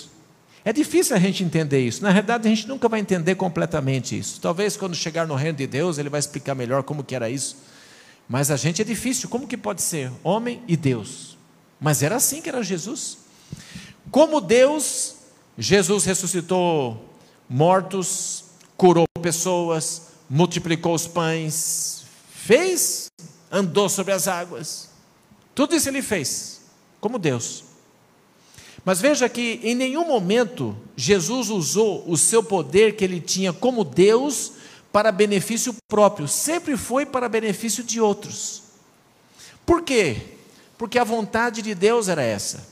É 0.64 0.72
difícil 0.72 1.16
a 1.16 1.18
gente 1.18 1.42
entender 1.42 1.80
isso. 1.80 2.02
Na 2.02 2.12
verdade, 2.12 2.46
a 2.46 2.50
gente 2.50 2.66
nunca 2.66 2.88
vai 2.88 3.00
entender 3.00 3.34
completamente 3.34 4.18
isso. 4.18 4.40
Talvez 4.40 4.76
quando 4.76 4.94
chegar 4.94 5.26
no 5.26 5.34
reino 5.34 5.56
de 5.56 5.66
Deus, 5.66 5.98
ele 5.98 6.08
vai 6.08 6.20
explicar 6.20 6.54
melhor 6.54 6.82
como 6.82 7.04
que 7.04 7.14
era 7.14 7.30
isso. 7.30 7.56
Mas 8.28 8.50
a 8.50 8.56
gente 8.56 8.82
é 8.82 8.84
difícil. 8.84 9.28
Como 9.28 9.46
que 9.46 9.56
pode 9.56 9.82
ser 9.82 10.10
homem 10.22 10.62
e 10.68 10.76
Deus? 10.76 11.38
Mas 11.80 12.02
era 12.02 12.16
assim 12.16 12.42
que 12.42 12.48
era 12.48 12.62
Jesus. 12.62 13.18
Como 14.10 14.40
Deus, 14.40 15.14
Jesus 15.56 16.04
ressuscitou 16.04 17.08
mortos, 17.48 18.44
curou 18.76 19.06
pessoas, 19.22 20.08
multiplicou 20.28 20.94
os 20.94 21.06
pães, 21.06 22.04
fez, 22.30 23.10
andou 23.50 23.88
sobre 23.88 24.12
as 24.12 24.28
águas. 24.28 24.90
Tudo 25.54 25.74
isso 25.74 25.88
ele 25.88 26.02
fez, 26.02 26.60
como 27.00 27.18
Deus. 27.18 27.64
Mas 28.88 29.02
veja 29.02 29.28
que 29.28 29.60
em 29.62 29.74
nenhum 29.74 30.06
momento 30.06 30.74
Jesus 30.96 31.50
usou 31.50 32.02
o 32.06 32.16
seu 32.16 32.42
poder 32.42 32.96
que 32.96 33.04
ele 33.04 33.20
tinha 33.20 33.52
como 33.52 33.84
Deus 33.84 34.52
para 34.90 35.12
benefício 35.12 35.74
próprio, 35.86 36.26
sempre 36.26 36.74
foi 36.74 37.04
para 37.04 37.28
benefício 37.28 37.84
de 37.84 38.00
outros. 38.00 38.62
Por 39.66 39.82
quê? 39.82 40.16
Porque 40.78 40.98
a 40.98 41.04
vontade 41.04 41.60
de 41.60 41.74
Deus 41.74 42.08
era 42.08 42.22
essa. 42.22 42.66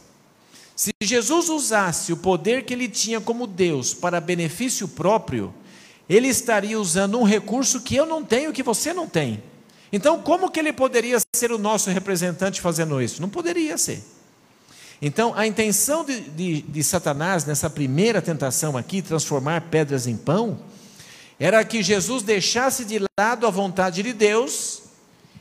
Se 0.75 0.91
Jesus 1.03 1.51
usasse 1.51 2.15
o 2.15 2.17
poder 2.17 2.65
que 2.65 2.73
ele 2.73 2.89
tinha 2.89 3.21
como 3.21 3.47
Deus 3.47 3.93
para 3.93 4.19
benefício 4.19 4.89
próprio, 4.89 5.53
ele 6.09 6.29
estaria 6.29 6.81
usando 6.81 7.21
um 7.21 7.25
recurso 7.25 7.83
que 7.83 7.95
eu 7.95 8.07
não 8.07 8.25
tenho, 8.25 8.55
que 8.55 8.63
você 8.63 8.95
não 8.95 9.07
tem. 9.07 9.43
Então, 9.93 10.23
como 10.23 10.51
que 10.51 10.61
ele 10.61 10.73
poderia 10.73 11.19
ser 11.37 11.53
o 11.53 11.59
nosso 11.59 11.91
representante 11.91 12.63
fazendo 12.63 13.03
isso? 13.03 13.21
Não 13.21 13.29
poderia 13.29 13.77
ser. 13.77 14.16
Então, 15.01 15.35
a 15.35 15.47
intenção 15.47 16.05
de, 16.05 16.21
de, 16.21 16.63
de, 16.63 16.83
Satanás 16.83 17.45
nessa 17.45 17.69
primeira 17.69 18.23
tentação 18.23 18.77
aqui, 18.77 19.03
transformar 19.03 19.63
pedras 19.63 20.07
em 20.07 20.17
pão, 20.17 20.59
era 21.39 21.63
que 21.65 21.83
Jesus 21.83 22.23
deixasse 22.23 22.85
de 22.85 23.01
lado 23.19 23.47
a 23.47 23.51
vontade 23.51 24.03
de 24.03 24.13
Deus 24.13 24.83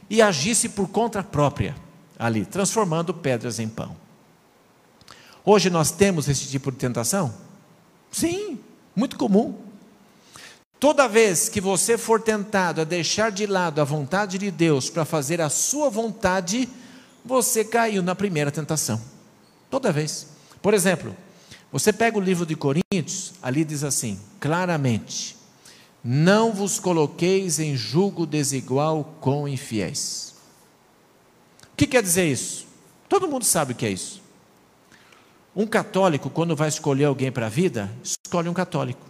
e 0.09 0.21
agisse 0.21 0.67
por 0.67 0.89
conta 0.89 1.23
própria, 1.23 1.73
ali, 2.19 2.45
transformando 2.45 3.13
pedras 3.13 3.59
em 3.59 3.67
pão. 3.67 3.95
Hoje 5.43 5.69
nós 5.69 5.91
temos 5.91 6.27
esse 6.27 6.47
tipo 6.47 6.71
de 6.71 6.77
tentação? 6.77 7.33
Sim, 8.11 8.59
muito 8.95 9.17
comum. 9.17 9.55
Toda 10.79 11.07
vez 11.07 11.47
que 11.47 11.61
você 11.61 11.97
for 11.97 12.21
tentado 12.21 12.81
a 12.81 12.83
deixar 12.83 13.31
de 13.31 13.45
lado 13.45 13.79
a 13.79 13.85
vontade 13.85 14.37
de 14.37 14.51
Deus 14.51 14.89
para 14.89 15.05
fazer 15.05 15.39
a 15.39 15.49
sua 15.49 15.89
vontade, 15.89 16.67
você 17.23 17.63
caiu 17.63 18.03
na 18.03 18.13
primeira 18.13 18.51
tentação. 18.51 19.14
Toda 19.69 19.91
vez. 19.91 20.27
Por 20.61 20.73
exemplo, 20.73 21.15
você 21.71 21.91
pega 21.91 22.17
o 22.17 22.21
livro 22.21 22.45
de 22.45 22.55
Coríntios, 22.55 23.33
ali 23.41 23.63
diz 23.63 23.83
assim, 23.83 24.19
claramente: 24.39 25.35
Não 26.03 26.53
vos 26.53 26.79
coloqueis 26.79 27.59
em 27.59 27.75
julgo 27.75 28.25
desigual 28.25 29.15
com 29.19 29.47
infiéis. 29.47 30.35
O 31.73 31.75
que 31.75 31.85
quer 31.85 32.01
dizer 32.01 32.31
isso? 32.31 32.65
Todo 33.09 33.27
mundo 33.27 33.43
sabe 33.43 33.73
o 33.73 33.75
que 33.75 33.85
é 33.85 33.89
isso. 33.89 34.21
Um 35.55 35.65
católico, 35.65 36.29
quando 36.29 36.55
vai 36.55 36.67
escolher 36.67 37.05
alguém 37.05 37.31
para 37.31 37.45
a 37.45 37.49
vida, 37.49 37.89
escolhe 38.03 38.49
um 38.49 38.53
católico. 38.53 39.05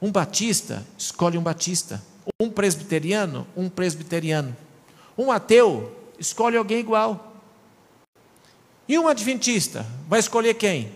Um 0.00 0.12
batista 0.12 0.86
escolhe 0.98 1.38
um 1.38 1.42
batista. 1.42 2.02
Um 2.40 2.50
presbiteriano, 2.50 3.46
um 3.56 3.68
presbiteriano. 3.68 4.56
Um 5.16 5.32
ateu 5.32 5.96
escolhe 6.18 6.56
alguém 6.56 6.78
igual. 6.78 7.25
E 8.88 8.98
um 8.98 9.08
adventista 9.08 9.86
vai 10.08 10.20
escolher 10.20 10.54
quem? 10.54 10.92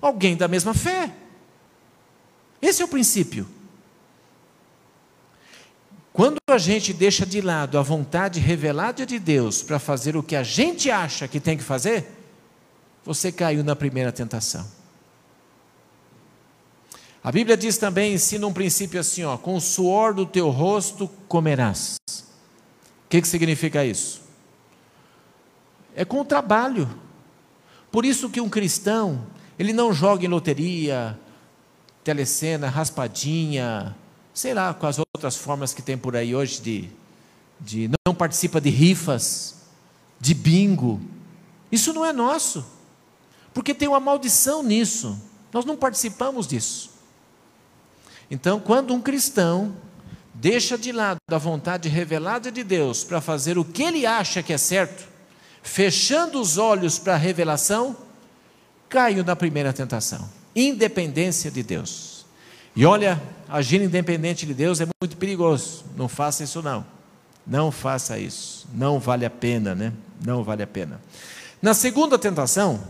Alguém 0.00 0.36
da 0.36 0.48
mesma 0.48 0.74
fé. 0.74 1.12
Esse 2.60 2.82
é 2.82 2.84
o 2.84 2.88
princípio. 2.88 3.46
Quando 6.12 6.38
a 6.48 6.58
gente 6.58 6.92
deixa 6.92 7.24
de 7.24 7.40
lado 7.40 7.78
a 7.78 7.82
vontade 7.82 8.40
revelada 8.40 9.06
de 9.06 9.20
Deus 9.20 9.62
para 9.62 9.78
fazer 9.78 10.16
o 10.16 10.22
que 10.22 10.34
a 10.34 10.42
gente 10.42 10.90
acha 10.90 11.28
que 11.28 11.38
tem 11.38 11.56
que 11.56 11.62
fazer, 11.62 12.06
você 13.04 13.30
caiu 13.30 13.62
na 13.62 13.76
primeira 13.76 14.10
tentação. 14.10 14.66
A 17.22 17.30
Bíblia 17.30 17.56
diz 17.56 17.78
também, 17.78 18.14
ensina 18.14 18.46
um 18.46 18.52
princípio 18.52 18.98
assim, 18.98 19.22
ó, 19.24 19.36
com 19.36 19.54
o 19.54 19.60
suor 19.60 20.12
do 20.12 20.26
teu 20.26 20.50
rosto 20.50 21.08
comerás. 21.28 21.98
O 22.08 23.08
que, 23.08 23.20
que 23.20 23.28
significa 23.28 23.84
isso? 23.84 24.22
É 25.94 26.04
com 26.04 26.20
o 26.20 26.24
trabalho. 26.24 26.88
Por 27.90 28.04
isso 28.04 28.28
que 28.28 28.40
um 28.40 28.48
cristão, 28.48 29.26
ele 29.58 29.72
não 29.72 29.92
joga 29.92 30.24
em 30.24 30.28
loteria, 30.28 31.18
telecena, 32.04 32.68
raspadinha, 32.68 33.96
sei 34.32 34.54
lá, 34.54 34.72
com 34.72 34.86
as 34.86 34.98
outras 34.98 35.36
formas 35.36 35.74
que 35.74 35.82
tem 35.82 35.96
por 35.96 36.16
aí 36.16 36.34
hoje 36.34 36.60
de, 36.60 36.88
de 37.60 37.90
não 38.06 38.14
participa 38.14 38.60
de 38.60 38.70
rifas, 38.70 39.56
de 40.20 40.34
bingo. 40.34 41.00
Isso 41.70 41.92
não 41.92 42.04
é 42.04 42.12
nosso. 42.12 42.64
Porque 43.52 43.74
tem 43.74 43.88
uma 43.88 44.00
maldição 44.00 44.62
nisso. 44.62 45.20
Nós 45.52 45.64
não 45.64 45.76
participamos 45.76 46.46
disso. 46.46 46.90
Então, 48.30 48.60
quando 48.60 48.94
um 48.94 49.00
cristão 49.00 49.74
deixa 50.34 50.78
de 50.78 50.92
lado 50.92 51.18
a 51.30 51.38
vontade 51.38 51.88
revelada 51.88 52.52
de 52.52 52.62
Deus 52.62 53.02
para 53.02 53.20
fazer 53.20 53.58
o 53.58 53.64
que 53.64 53.82
ele 53.82 54.06
acha 54.06 54.42
que 54.42 54.52
é 54.52 54.58
certo, 54.58 55.08
fechando 55.68 56.40
os 56.40 56.58
olhos 56.58 56.98
para 56.98 57.14
a 57.14 57.16
revelação, 57.16 57.96
caiu 58.88 59.22
na 59.22 59.36
primeira 59.36 59.72
tentação 59.72 60.28
independência 60.56 61.50
de 61.50 61.62
Deus. 61.62 62.26
E 62.74 62.84
olha, 62.84 63.20
agir 63.48 63.80
independente 63.80 64.44
de 64.46 64.54
Deus 64.54 64.80
é 64.80 64.86
muito 65.00 65.16
perigoso. 65.16 65.84
Não 65.96 66.08
faça 66.08 66.42
isso, 66.42 66.62
não. 66.62 66.84
Não 67.46 67.70
faça 67.70 68.18
isso. 68.18 68.66
Não 68.74 68.98
vale 68.98 69.24
a 69.24 69.30
pena, 69.30 69.74
né? 69.74 69.92
Não 70.24 70.42
vale 70.42 70.62
a 70.62 70.66
pena. 70.66 71.00
Na 71.62 71.74
segunda 71.74 72.18
tentação, 72.18 72.82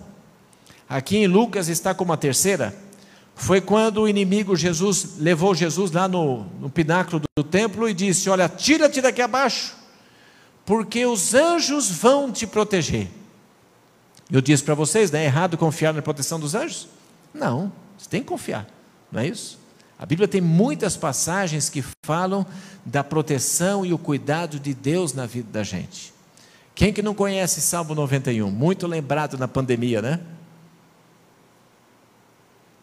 aqui 0.88 1.18
em 1.18 1.26
Lucas 1.26 1.68
está 1.68 1.94
como 1.94 2.12
a 2.12 2.16
terceira, 2.16 2.74
foi 3.34 3.60
quando 3.60 4.02
o 4.02 4.08
inimigo 4.08 4.56
Jesus 4.56 5.16
levou 5.18 5.54
Jesus 5.54 5.90
lá 5.90 6.08
no, 6.08 6.44
no 6.60 6.68
pináculo 6.68 7.20
do, 7.20 7.28
do 7.36 7.44
templo 7.44 7.88
e 7.88 7.94
disse: 7.94 8.28
Olha, 8.28 8.48
tira-te 8.48 9.00
daqui 9.00 9.22
abaixo, 9.22 9.76
porque 10.68 11.06
os 11.06 11.32
anjos 11.32 11.90
vão 11.90 12.30
te 12.30 12.46
proteger. 12.46 13.08
Eu 14.30 14.42
disse 14.42 14.62
para 14.62 14.74
vocês, 14.74 15.10
não 15.10 15.18
é 15.18 15.24
errado 15.24 15.56
confiar 15.56 15.94
na 15.94 16.02
proteção 16.02 16.38
dos 16.38 16.54
anjos? 16.54 16.88
Não, 17.32 17.72
você 17.96 18.06
tem 18.10 18.20
que 18.20 18.28
confiar, 18.28 18.66
não 19.10 19.22
é 19.22 19.28
isso? 19.28 19.58
A 19.98 20.04
Bíblia 20.04 20.28
tem 20.28 20.42
muitas 20.42 20.94
passagens 20.94 21.70
que 21.70 21.82
falam 22.04 22.44
da 22.84 23.02
proteção 23.02 23.86
e 23.86 23.94
o 23.94 23.98
cuidado 23.98 24.60
de 24.60 24.74
Deus 24.74 25.14
na 25.14 25.24
vida 25.24 25.48
da 25.50 25.62
gente. 25.62 26.12
Quem 26.74 26.92
que 26.92 27.00
não 27.00 27.14
conhece 27.14 27.62
Salmo 27.62 27.94
91? 27.94 28.50
Muito 28.50 28.86
lembrado 28.86 29.38
na 29.38 29.48
pandemia, 29.48 30.02
né? 30.02 30.20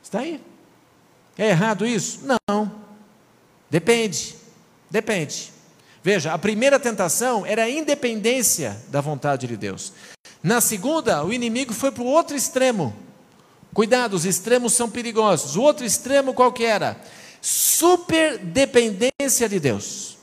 Está 0.01 0.21
aí. 0.21 0.41
É 1.37 1.49
errado 1.49 1.85
isso? 1.85 2.21
Não. 2.25 2.71
Depende. 3.69 4.35
Depende. 4.89 5.53
Veja, 6.05 6.33
a 6.35 6.37
primeira 6.37 6.79
tentação 6.79 7.43
era 7.47 7.63
a 7.63 7.69
independência 7.69 8.79
da 8.89 9.01
vontade 9.01 9.47
de 9.47 9.57
Deus. 9.57 9.91
Na 10.43 10.61
segunda, 10.61 11.25
o 11.25 11.33
inimigo 11.33 11.73
foi 11.73 11.91
para 11.91 12.03
o 12.03 12.05
outro 12.05 12.37
extremo. 12.37 12.95
Cuidado, 13.73 14.13
os 14.13 14.23
extremos 14.23 14.73
são 14.73 14.87
perigosos. 14.87 15.55
O 15.55 15.63
outro 15.63 15.83
extremo 15.83 16.31
qual 16.31 16.53
que 16.53 16.63
era? 16.63 17.01
Superdependência 17.41 19.49
de 19.49 19.59
Deus. 19.59 20.15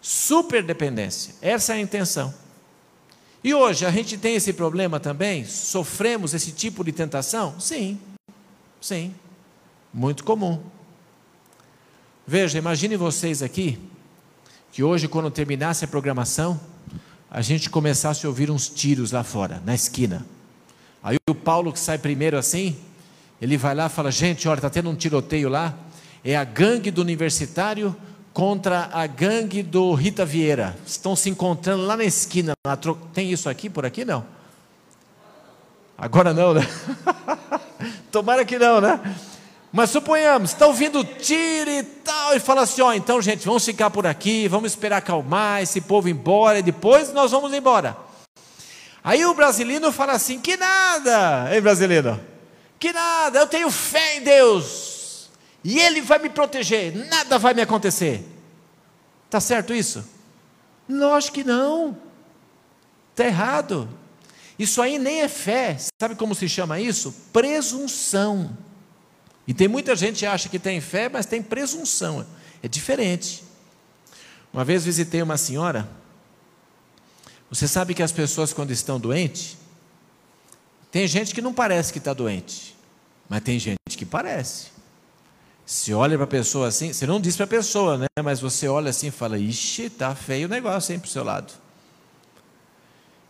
Superdependência. 0.00 1.34
Essa 1.42 1.72
é 1.72 1.78
a 1.78 1.80
intenção. 1.80 2.32
E 3.42 3.52
hoje 3.52 3.84
a 3.84 3.90
gente 3.90 4.16
tem 4.16 4.36
esse 4.36 4.52
problema 4.52 5.00
também? 5.00 5.44
Sofremos 5.44 6.32
esse 6.32 6.52
tipo 6.52 6.84
de 6.84 6.92
tentação? 6.92 7.58
Sim. 7.58 7.98
Sim. 8.80 9.12
Muito 9.92 10.22
comum. 10.22 10.62
Veja, 12.24 12.56
imagine 12.56 12.96
vocês 12.96 13.42
aqui, 13.42 13.80
que 14.72 14.82
hoje, 14.82 15.06
quando 15.06 15.30
terminasse 15.30 15.84
a 15.84 15.88
programação, 15.88 16.58
a 17.30 17.42
gente 17.42 17.68
começasse 17.68 18.24
a 18.24 18.28
ouvir 18.28 18.50
uns 18.50 18.68
tiros 18.68 19.12
lá 19.12 19.22
fora, 19.22 19.62
na 19.66 19.74
esquina. 19.74 20.24
Aí 21.02 21.18
o 21.28 21.34
Paulo, 21.34 21.72
que 21.72 21.78
sai 21.78 21.98
primeiro 21.98 22.38
assim, 22.38 22.76
ele 23.40 23.58
vai 23.58 23.74
lá 23.74 23.86
e 23.86 23.90
fala: 23.90 24.10
Gente, 24.10 24.48
olha, 24.48 24.58
está 24.58 24.70
tendo 24.70 24.88
um 24.88 24.94
tiroteio 24.94 25.48
lá. 25.48 25.74
É 26.24 26.36
a 26.36 26.44
gangue 26.44 26.90
do 26.90 27.02
universitário 27.02 27.94
contra 28.32 28.88
a 28.92 29.06
gangue 29.06 29.62
do 29.62 29.92
Rita 29.92 30.24
Vieira. 30.24 30.76
Estão 30.86 31.14
se 31.14 31.28
encontrando 31.28 31.84
lá 31.84 31.96
na 31.96 32.04
esquina. 32.04 32.54
Tem 33.12 33.30
isso 33.30 33.48
aqui 33.50 33.68
por 33.68 33.84
aqui? 33.84 34.04
Não. 34.04 34.24
Agora 35.98 36.32
não, 36.32 36.54
né? 36.54 36.66
Tomara 38.10 38.44
que 38.44 38.58
não, 38.58 38.80
né? 38.80 39.00
Mas 39.72 39.90
suponhamos, 39.90 40.52
está 40.52 40.66
ouvindo 40.66 41.02
tiro 41.02 41.70
e 41.70 41.82
e 42.34 42.40
fala 42.40 42.62
assim: 42.62 42.80
ó, 42.82 42.92
então, 42.92 43.20
gente, 43.20 43.44
vamos 43.44 43.64
ficar 43.64 43.90
por 43.90 44.06
aqui, 44.06 44.48
vamos 44.48 44.72
esperar 44.72 44.98
acalmar 44.98 45.62
esse 45.62 45.80
povo 45.80 46.08
embora, 46.08 46.58
e 46.58 46.62
depois 46.62 47.12
nós 47.12 47.30
vamos 47.30 47.52
embora. 47.52 47.96
Aí 49.04 49.24
o 49.24 49.34
brasileiro 49.34 49.90
fala 49.92 50.12
assim: 50.12 50.38
que 50.38 50.56
nada, 50.56 51.54
hein, 51.54 51.60
brasileiro? 51.60 52.20
Que 52.78 52.92
nada, 52.92 53.38
eu 53.38 53.46
tenho 53.46 53.70
fé 53.70 54.16
em 54.16 54.22
Deus, 54.22 55.30
e 55.62 55.78
Ele 55.78 56.00
vai 56.00 56.18
me 56.18 56.28
proteger, 56.28 56.94
nada 57.08 57.38
vai 57.38 57.54
me 57.54 57.62
acontecer. 57.62 58.26
Está 59.26 59.40
certo 59.40 59.72
isso? 59.72 60.04
Lógico 60.88 61.34
que 61.34 61.44
não, 61.44 61.96
está 63.10 63.24
errado. 63.24 63.88
Isso 64.58 64.82
aí 64.82 64.98
nem 64.98 65.22
é 65.22 65.28
fé, 65.28 65.76
sabe 66.00 66.14
como 66.14 66.34
se 66.34 66.48
chama 66.48 66.78
isso? 66.78 67.14
Presunção. 67.32 68.56
E 69.46 69.52
tem 69.52 69.68
muita 69.68 69.96
gente 69.96 70.20
que 70.20 70.26
acha 70.26 70.48
que 70.48 70.58
tem 70.58 70.80
fé, 70.80 71.08
mas 71.08 71.26
tem 71.26 71.42
presunção. 71.42 72.24
É 72.62 72.68
diferente. 72.68 73.42
Uma 74.52 74.64
vez 74.64 74.84
visitei 74.84 75.22
uma 75.22 75.36
senhora. 75.36 75.88
Você 77.50 77.66
sabe 77.66 77.94
que 77.94 78.02
as 78.02 78.12
pessoas, 78.12 78.52
quando 78.52 78.70
estão 78.70 78.98
doentes, 78.98 79.56
tem 80.90 81.06
gente 81.06 81.34
que 81.34 81.40
não 81.40 81.54
parece 81.54 81.92
que 81.92 81.98
está 81.98 82.12
doente, 82.12 82.76
mas 83.28 83.42
tem 83.42 83.58
gente 83.58 83.78
que 83.96 84.04
parece. 84.04 84.66
Se 85.64 85.94
olha 85.94 86.16
para 86.16 86.24
a 86.24 86.28
pessoa 86.28 86.68
assim, 86.68 86.92
você 86.92 87.06
não 87.06 87.20
diz 87.20 87.34
para 87.34 87.44
a 87.44 87.48
pessoa, 87.48 87.96
né? 87.96 88.06
Mas 88.22 88.40
você 88.40 88.68
olha 88.68 88.90
assim 88.90 89.08
e 89.08 89.10
fala: 89.10 89.38
Ixi, 89.38 89.88
tá 89.90 90.14
feio 90.14 90.46
o 90.46 90.50
negócio 90.50 90.92
aí 90.92 90.98
para 90.98 91.06
o 91.06 91.10
seu 91.10 91.24
lado. 91.24 91.52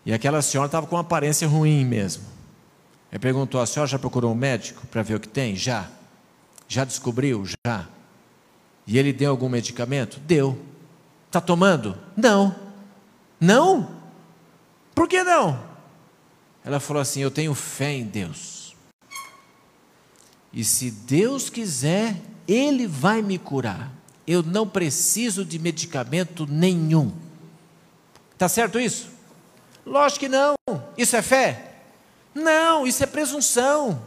E 0.05 0.13
aquela 0.13 0.43
senhora 0.43 0.67
estava 0.67 0.87
com 0.87 0.97
uma 0.97 1.03
aparência 1.03 1.47
ruim 1.47 1.85
mesmo. 1.85 2.25
Ele 3.13 3.21
perguntou: 3.21 3.61
A 3.61 3.67
senhora 3.67 3.89
já 3.89 3.99
procurou 3.99 4.33
um 4.33 4.35
médico 4.35 4.85
para 4.89 5.03
ver 5.03 5.15
o 5.15 5.21
que 5.21 5.29
tem? 5.29 5.55
Já. 5.55 5.89
Já 6.73 6.87
descobriu? 6.87 7.45
Já. 7.67 7.87
E 8.87 8.97
ele 8.97 9.13
deu 9.13 9.31
algum 9.31 9.47
medicamento? 9.47 10.19
Deu. 10.21 10.59
Está 11.27 11.39
tomando? 11.39 11.99
Não. 12.17 12.57
Não? 13.39 13.95
Por 14.95 15.07
que 15.07 15.23
não? 15.23 15.63
Ela 16.65 16.81
falou 16.81 17.03
assim: 17.03 17.21
Eu 17.21 17.31
tenho 17.31 17.53
fé 17.55 17.93
em 17.93 18.05
Deus. 18.05 18.75
E 20.51 20.65
se 20.65 20.91
Deus 20.91 21.51
quiser, 21.51 22.17
Ele 22.49 22.87
vai 22.87 23.21
me 23.21 23.39
curar. 23.39 23.93
Eu 24.27 24.43
não 24.43 24.67
preciso 24.67 25.45
de 25.45 25.59
medicamento 25.59 26.47
nenhum. 26.47 27.13
Está 28.33 28.49
certo 28.49 28.81
isso? 28.81 29.11
Lógico 29.85 30.21
que 30.21 30.29
não. 30.31 30.55
Isso 30.97 31.17
é 31.17 31.21
fé? 31.21 31.83
Não, 32.35 32.87
isso 32.87 33.03
é 33.03 33.07
presunção. 33.07 34.03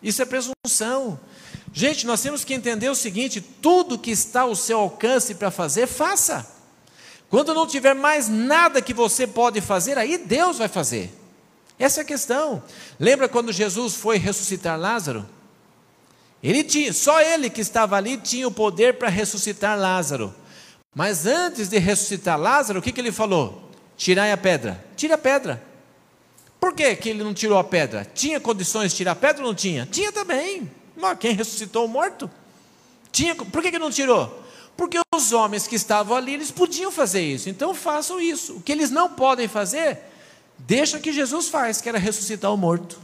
Isso 0.00 0.22
é 0.22 0.24
presunção. 0.24 1.18
Gente, 1.76 2.06
nós 2.06 2.22
temos 2.22 2.44
que 2.44 2.54
entender 2.54 2.88
o 2.88 2.94
seguinte: 2.94 3.40
tudo 3.40 3.98
que 3.98 4.12
está 4.12 4.42
ao 4.42 4.54
seu 4.54 4.78
alcance 4.78 5.34
para 5.34 5.50
fazer, 5.50 5.88
faça. 5.88 6.46
Quando 7.28 7.52
não 7.52 7.66
tiver 7.66 7.94
mais 7.94 8.28
nada 8.28 8.80
que 8.80 8.94
você 8.94 9.26
pode 9.26 9.60
fazer, 9.60 9.98
aí 9.98 10.16
Deus 10.16 10.58
vai 10.58 10.68
fazer. 10.68 11.12
Essa 11.76 12.00
é 12.00 12.02
a 12.02 12.06
questão. 12.06 12.62
Lembra 12.98 13.28
quando 13.28 13.52
Jesus 13.52 13.94
foi 13.96 14.18
ressuscitar 14.18 14.78
Lázaro? 14.78 15.28
Ele 16.40 16.62
tinha, 16.62 16.92
só 16.92 17.20
ele 17.20 17.50
que 17.50 17.60
estava 17.60 17.96
ali 17.96 18.18
tinha 18.18 18.46
o 18.46 18.52
poder 18.52 18.94
para 18.94 19.08
ressuscitar 19.08 19.76
Lázaro. 19.76 20.32
Mas 20.94 21.26
antes 21.26 21.68
de 21.68 21.78
ressuscitar 21.78 22.38
Lázaro, 22.38 22.78
o 22.78 22.82
que, 22.82 22.92
que 22.92 23.00
ele 23.00 23.10
falou? 23.10 23.68
Tirai 23.96 24.30
a 24.30 24.36
pedra. 24.36 24.84
Tira 24.94 25.16
a 25.16 25.18
pedra. 25.18 25.60
Por 26.60 26.72
que, 26.72 26.94
que 26.94 27.08
ele 27.08 27.24
não 27.24 27.34
tirou 27.34 27.58
a 27.58 27.64
pedra? 27.64 28.06
Tinha 28.14 28.38
condições 28.38 28.92
de 28.92 28.98
tirar 28.98 29.12
a 29.12 29.16
pedra 29.16 29.42
ou 29.42 29.48
não 29.48 29.54
tinha? 29.56 29.88
Tinha 29.90 30.12
também. 30.12 30.70
Mas 30.96 31.18
quem 31.18 31.34
ressuscitou 31.34 31.84
o 31.84 31.88
morto? 31.88 32.30
Tinha, 33.10 33.34
por 33.34 33.62
que, 33.62 33.70
que 33.70 33.78
não 33.78 33.90
tirou? 33.90 34.42
Porque 34.76 34.98
os 35.14 35.32
homens 35.32 35.66
que 35.66 35.76
estavam 35.76 36.16
ali, 36.16 36.34
eles 36.34 36.50
podiam 36.50 36.90
fazer 36.90 37.22
isso. 37.22 37.48
Então 37.48 37.74
façam 37.74 38.20
isso. 38.20 38.54
O 38.54 38.60
que 38.60 38.72
eles 38.72 38.90
não 38.90 39.08
podem 39.10 39.46
fazer, 39.46 40.00
deixa 40.58 40.98
que 40.98 41.12
Jesus 41.12 41.48
faz, 41.48 41.80
que 41.80 41.88
era 41.88 41.98
ressuscitar 41.98 42.52
o 42.52 42.56
morto. 42.56 42.98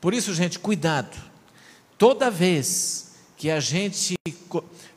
Por 0.00 0.14
isso, 0.14 0.34
gente, 0.34 0.58
cuidado. 0.58 1.16
Toda 1.98 2.30
vez 2.30 3.12
que 3.36 3.50
a 3.50 3.60
gente. 3.60 4.14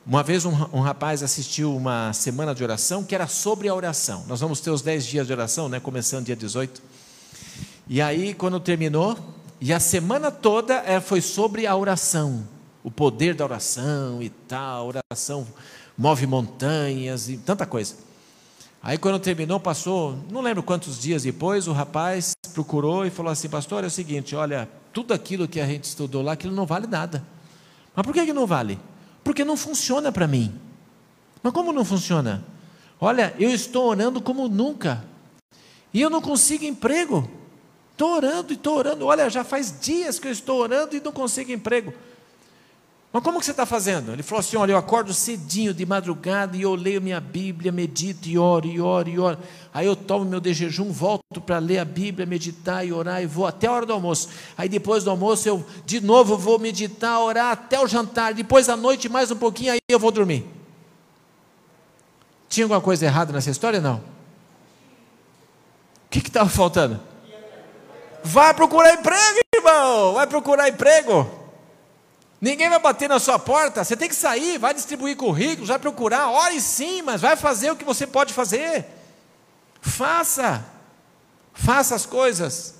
Uma 0.06 0.22
vez 0.22 0.46
um, 0.46 0.52
um, 0.72 0.82
rapaz 0.82 1.24
assistiu 1.24 1.76
uma 1.76 2.14
semana 2.14 2.54
de 2.54 2.64
oração 2.64 3.04
que 3.04 3.16
era 3.16 3.28
sobre 3.28 3.68
a 3.68 3.74
oração. 3.74 4.24
Nós 4.28 4.40
vamos 4.40 4.60
ter 4.60 4.70
os 4.70 4.84
10 4.84 5.06
dias 5.06 5.28
de 5.28 5.34
oração, 5.34 5.68
né? 5.68 5.80
começando 5.80 6.26
dia 6.26 6.36
18. 6.36 6.82
E 7.88 8.02
aí, 8.02 8.34
quando 8.34 8.60
terminou, 8.60 9.18
e 9.66 9.74
a 9.74 9.80
semana 9.80 10.30
toda 10.30 10.76
é, 10.86 11.02
foi 11.02 11.20
sobre 11.22 11.66
a 11.66 11.76
oração, 11.76 12.48
o 12.84 12.92
poder 12.92 13.34
da 13.34 13.44
oração 13.44 14.22
e 14.22 14.30
tal, 14.30 14.92
a 14.92 15.02
oração 15.10 15.48
move 15.98 16.28
montanhas 16.28 17.30
e 17.30 17.38
tanta 17.38 17.66
coisa. 17.66 17.96
Aí 18.80 18.96
quando 19.00 19.18
terminou, 19.18 19.60
passou, 19.60 20.20
não 20.30 20.42
lembro 20.42 20.62
quantos 20.62 21.00
dias 21.00 21.24
depois, 21.24 21.68
o 21.68 21.74
rapaz 21.74 22.34
procurou 22.54 23.08
e 23.08 23.10
falou 23.10 23.32
assim, 23.32 23.50
pastor, 23.50 23.84
é 23.84 23.88
o 23.88 23.90
seguinte, 23.90 24.36
olha, 24.36 24.70
tudo 24.94 25.16
aquilo 25.16 25.48
que 25.48 25.60
a 25.60 25.66
gente 25.66 25.86
estudou 25.86 26.22
lá, 26.22 26.34
aquilo 26.34 26.54
não 26.54 26.68
vale 26.68 26.86
nada. 26.86 27.26
Mas 27.96 28.06
por 28.06 28.14
que, 28.14 28.24
que 28.24 28.34
não 28.34 28.46
vale? 28.46 28.78
Porque 29.24 29.44
não 29.44 29.58
funciona 29.58 30.12
para 30.12 30.28
mim. 30.28 30.54
Mas 31.42 31.52
como 31.52 31.74
não 31.74 31.84
funciona? 31.84 32.46
Olha, 33.02 33.34
eu 33.40 33.50
estou 33.50 33.88
orando 33.88 34.22
como 34.22 34.48
nunca. 34.48 35.04
E 35.92 36.00
eu 36.00 36.10
não 36.12 36.22
consigo 36.22 36.66
emprego. 36.66 37.28
Estou 37.96 38.14
orando 38.14 38.52
e 38.52 38.56
estou 38.56 38.78
orando. 38.78 39.06
Olha, 39.06 39.30
já 39.30 39.46
faz 39.46 39.74
dias 39.80 40.20
que 40.20 40.28
eu 40.28 40.32
estou 40.32 40.60
orando 40.60 40.98
e 40.98 41.00
não 41.00 41.14
consigo 41.14 41.50
emprego. 41.50 41.94
Mas 43.14 43.24
como 43.24 43.40
que 43.40 43.46
você 43.46 43.52
está 43.52 43.66
fazendo? 43.66 44.12
Ele 44.12 44.22
falou 44.22 44.42
assim: 44.42 44.58
olha, 44.58 44.74
eu 44.74 44.78
acordo 44.78 45.14
cedinho 45.14 45.74
de 45.74 45.86
madrugada 45.86 46.58
e 46.58 46.62
eu 46.64 46.76
leio 46.76 47.02
minha 47.02 47.22
Bíblia, 47.22 47.72
medito 47.72 48.28
e 48.28 48.38
oro, 48.38 48.68
e 48.68 48.82
oro, 48.82 49.10
e 49.10 49.18
oro. 49.18 49.38
Aí 49.74 49.88
eu 49.88 49.96
tomo 49.96 50.26
meu 50.26 50.42
de 50.42 50.54
jejum, 50.54 50.92
volto 50.92 51.40
para 51.40 51.58
ler 51.58 51.78
a 51.78 51.86
Bíblia, 51.86 52.26
meditar 52.26 52.86
e 52.86 52.92
orar, 52.92 53.24
e 53.24 53.26
vou 53.26 53.48
até 53.48 53.68
a 53.68 53.72
hora 53.72 53.86
do 53.86 53.94
almoço. 53.94 54.28
Aí 54.58 54.68
depois 54.68 55.06
do 55.06 55.10
almoço 55.10 55.48
eu 55.48 55.66
de 55.86 56.02
novo 56.02 56.38
vou 56.38 56.60
meditar, 56.60 57.22
orar 57.22 57.54
até 57.54 57.80
o 57.80 57.88
jantar. 57.88 58.34
Depois 58.34 58.68
à 58.68 58.76
noite, 58.76 59.08
mais 59.08 59.32
um 59.32 59.38
pouquinho, 59.38 59.72
aí 59.72 59.80
eu 59.88 60.00
vou 60.00 60.12
dormir. 60.12 60.46
Tinha 62.50 62.66
alguma 62.66 62.82
coisa 62.82 63.06
errada 63.06 63.32
nessa 63.32 63.50
história? 63.50 63.80
Não. 63.80 64.04
O 66.08 66.10
que 66.10 66.20
estava 66.20 66.50
faltando? 66.50 67.15
Vai 68.26 68.56
procurar 68.56 68.96
emprego, 68.96 69.40
irmão. 69.56 70.14
Vai 70.16 70.26
procurar 70.26 70.68
emprego. 70.68 71.30
Ninguém 72.42 72.70
vai 72.70 72.80
bater 72.80 73.08
na 73.08 73.20
sua 73.20 73.38
porta. 73.38 73.84
Você 73.84 73.96
tem 73.96 74.10
que 74.10 74.16
sair, 74.16 74.58
vai 74.58 74.74
distribuir 74.74 75.16
currículos, 75.16 75.70
vai 75.70 75.78
procurar. 75.78 76.30
Ore 76.32 76.60
sim, 76.60 77.04
mas 77.04 77.22
vai 77.22 77.36
fazer 77.36 77.70
o 77.70 77.76
que 77.76 77.86
você 77.86 78.08
pode 78.08 78.34
fazer. 78.34 78.84
Faça. 79.80 80.66
Faça 81.54 81.94
as 81.94 82.08
coisas. 82.08 82.76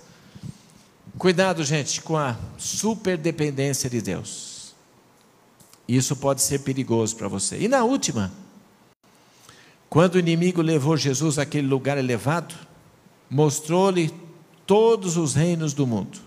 Cuidado, 1.16 1.64
gente, 1.64 2.02
com 2.02 2.18
a 2.18 2.36
superdependência 2.58 3.88
de 3.88 4.02
Deus. 4.02 4.74
Isso 5.88 6.16
pode 6.16 6.42
ser 6.42 6.60
perigoso 6.60 7.16
para 7.16 7.28
você. 7.28 7.60
E 7.60 7.68
na 7.68 7.84
última, 7.84 8.32
quando 9.88 10.16
o 10.16 10.20
inimigo 10.20 10.62
levou 10.62 10.98
Jesus 10.98 11.38
àquele 11.38 11.68
lugar 11.68 12.00
elevado, 12.00 12.56
mostrou-lhe 13.30 14.25
todos 14.66 15.18
os 15.18 15.34
reinos 15.34 15.74
do 15.74 15.86
mundo. 15.86 16.20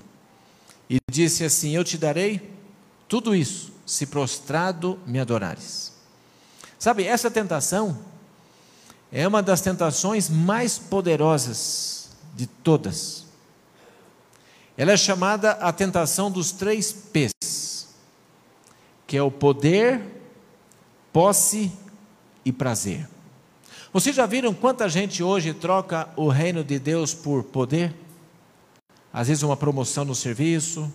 E 0.88 0.98
disse 1.10 1.44
assim: 1.44 1.74
Eu 1.74 1.84
te 1.84 1.98
darei 1.98 2.50
tudo 3.08 3.34
isso, 3.34 3.72
se 3.84 4.06
prostrado 4.06 4.98
me 5.06 5.18
adorares. 5.18 5.92
Sabe, 6.78 7.04
essa 7.04 7.30
tentação 7.30 7.98
é 9.10 9.26
uma 9.26 9.42
das 9.42 9.60
tentações 9.60 10.28
mais 10.28 10.78
poderosas 10.78 12.10
de 12.34 12.46
todas. 12.46 13.26
Ela 14.76 14.92
é 14.92 14.96
chamada 14.96 15.52
a 15.52 15.72
tentação 15.72 16.30
dos 16.30 16.52
três 16.52 16.92
P's, 16.92 17.88
que 19.06 19.16
é 19.16 19.22
o 19.22 19.30
poder, 19.30 20.00
posse 21.12 21.72
e 22.44 22.52
prazer. 22.52 23.08
Vocês 23.92 24.14
já 24.14 24.26
viram 24.26 24.54
quanta 24.54 24.88
gente 24.88 25.22
hoje 25.22 25.52
troca 25.52 26.08
o 26.14 26.28
reino 26.28 26.62
de 26.62 26.78
Deus 26.78 27.12
por 27.12 27.42
poder? 27.42 27.94
Às 29.12 29.28
vezes 29.28 29.42
uma 29.42 29.56
promoção 29.56 30.04
no 30.04 30.14
serviço, 30.14 30.92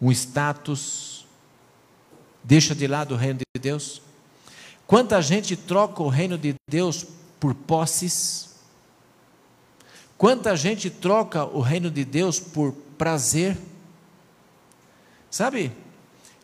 um 0.00 0.10
status, 0.10 1.26
deixa 2.42 2.74
de 2.74 2.86
lado 2.86 3.14
o 3.14 3.16
reino 3.16 3.38
de 3.38 3.60
Deus? 3.60 4.02
Quanta 4.86 5.20
gente 5.20 5.56
troca 5.56 6.02
o 6.02 6.08
reino 6.08 6.38
de 6.38 6.54
Deus 6.68 7.06
por 7.40 7.54
posses? 7.54 8.50
Quanta 10.16 10.56
gente 10.56 10.88
troca 10.88 11.44
o 11.44 11.60
reino 11.60 11.90
de 11.90 12.04
Deus 12.04 12.40
por 12.40 12.72
prazer? 12.96 13.56
Sabe, 15.30 15.72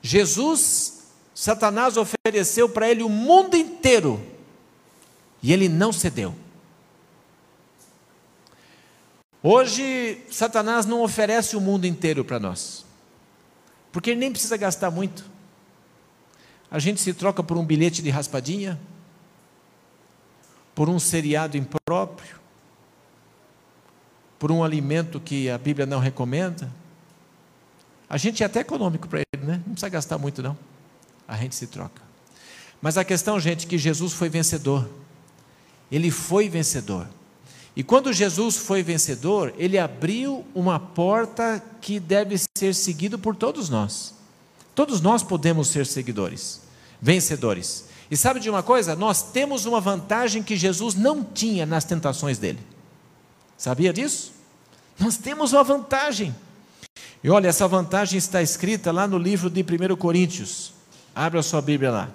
Jesus, 0.03 1.05
Satanás 1.35 1.96
ofereceu 1.96 2.68
para 2.68 2.90
ele 2.90 3.03
o 3.03 3.09
mundo 3.09 3.57
inteiro 3.57 4.20
e 5.42 5.53
ele 5.53 5.68
não 5.68 5.92
cedeu. 5.92 6.35
Hoje, 9.42 10.22
Satanás 10.31 10.87
não 10.87 11.02
oferece 11.02 11.57
o 11.57 11.61
mundo 11.61 11.85
inteiro 11.85 12.24
para 12.24 12.38
nós, 12.38 12.85
porque 13.90 14.11
ele 14.11 14.20
nem 14.20 14.31
precisa 14.31 14.57
gastar 14.57 14.90
muito. 14.90 15.24
A 16.70 16.78
gente 16.78 17.00
se 17.00 17.12
troca 17.12 17.42
por 17.42 17.59
um 17.59 17.64
bilhete 17.64 18.00
de 18.00 18.09
raspadinha, 18.09 18.81
por 20.74 20.88
um 20.88 20.98
seriado 20.98 21.57
impróprio, 21.57 22.40
por 24.38 24.52
um 24.52 24.62
alimento 24.62 25.20
que 25.20 25.50
a 25.50 25.59
Bíblia 25.59 25.87
não 25.87 25.98
recomenda. 25.98 26.70
A 28.09 28.16
gente 28.16 28.42
é 28.42 28.46
até 28.46 28.61
econômico 28.61 29.09
para 29.09 29.20
ele, 29.20 29.44
né? 29.44 29.61
Não 29.66 29.72
precisa 29.72 29.88
gastar 29.88 30.18
muito, 30.18 30.42
não. 30.42 30.57
A 31.26 31.37
gente 31.37 31.55
se 31.55 31.66
troca. 31.66 32.00
Mas 32.81 32.96
a 32.96 33.05
questão, 33.05 33.38
gente, 33.38 33.66
é 33.66 33.68
que 33.68 33.78
Jesus 33.78 34.12
foi 34.12 34.28
vencedor. 34.28 34.88
Ele 35.90 36.11
foi 36.11 36.48
vencedor. 36.48 37.07
E 37.75 37.83
quando 37.83 38.13
Jesus 38.13 38.57
foi 38.57 38.83
vencedor, 38.83 39.55
ele 39.57 39.79
abriu 39.79 40.45
uma 40.55 40.79
porta 40.79 41.63
que 41.81 41.99
deve 41.99 42.37
ser 42.57 42.75
seguido 42.75 43.19
por 43.19 43.35
todos 43.35 43.71
nós. 43.71 44.15
Todos 44.75 45.01
nós 45.01 45.23
podemos 45.23 45.69
ser 45.69 45.87
seguidores, 45.87 46.61
vencedores. 47.01 47.87
E 48.11 48.17
sabe 48.17 48.41
de 48.41 48.51
uma 48.51 48.63
coisa? 48.63 48.95
Nós 48.95 49.23
temos 49.23 49.65
uma 49.65 49.81
vantagem 49.81 50.43
que 50.43 50.57
Jesus 50.57 50.95
não 50.95 51.25
tinha 51.25 51.65
nas 51.65 51.85
tentações 51.85 52.39
dele. 52.39 52.59
Sabia 53.57 53.93
disso? 53.93 54.33
Nós 54.99 55.17
temos 55.17 55.53
uma 55.53 55.65
vantagem. 55.65 56.35
E 57.25 57.31
olha, 57.31 57.49
essa 57.49 57.67
vantagem 57.67 58.19
está 58.19 58.43
escrita 58.43 58.93
lá 58.93 59.07
no 59.07 59.17
livro 59.17 59.49
de 59.49 59.63
1 59.63 59.97
Coríntios. 59.97 60.75
Abra 61.15 61.43
sua 61.43 61.63
Bíblia 61.63 61.91
lá. 61.91 62.11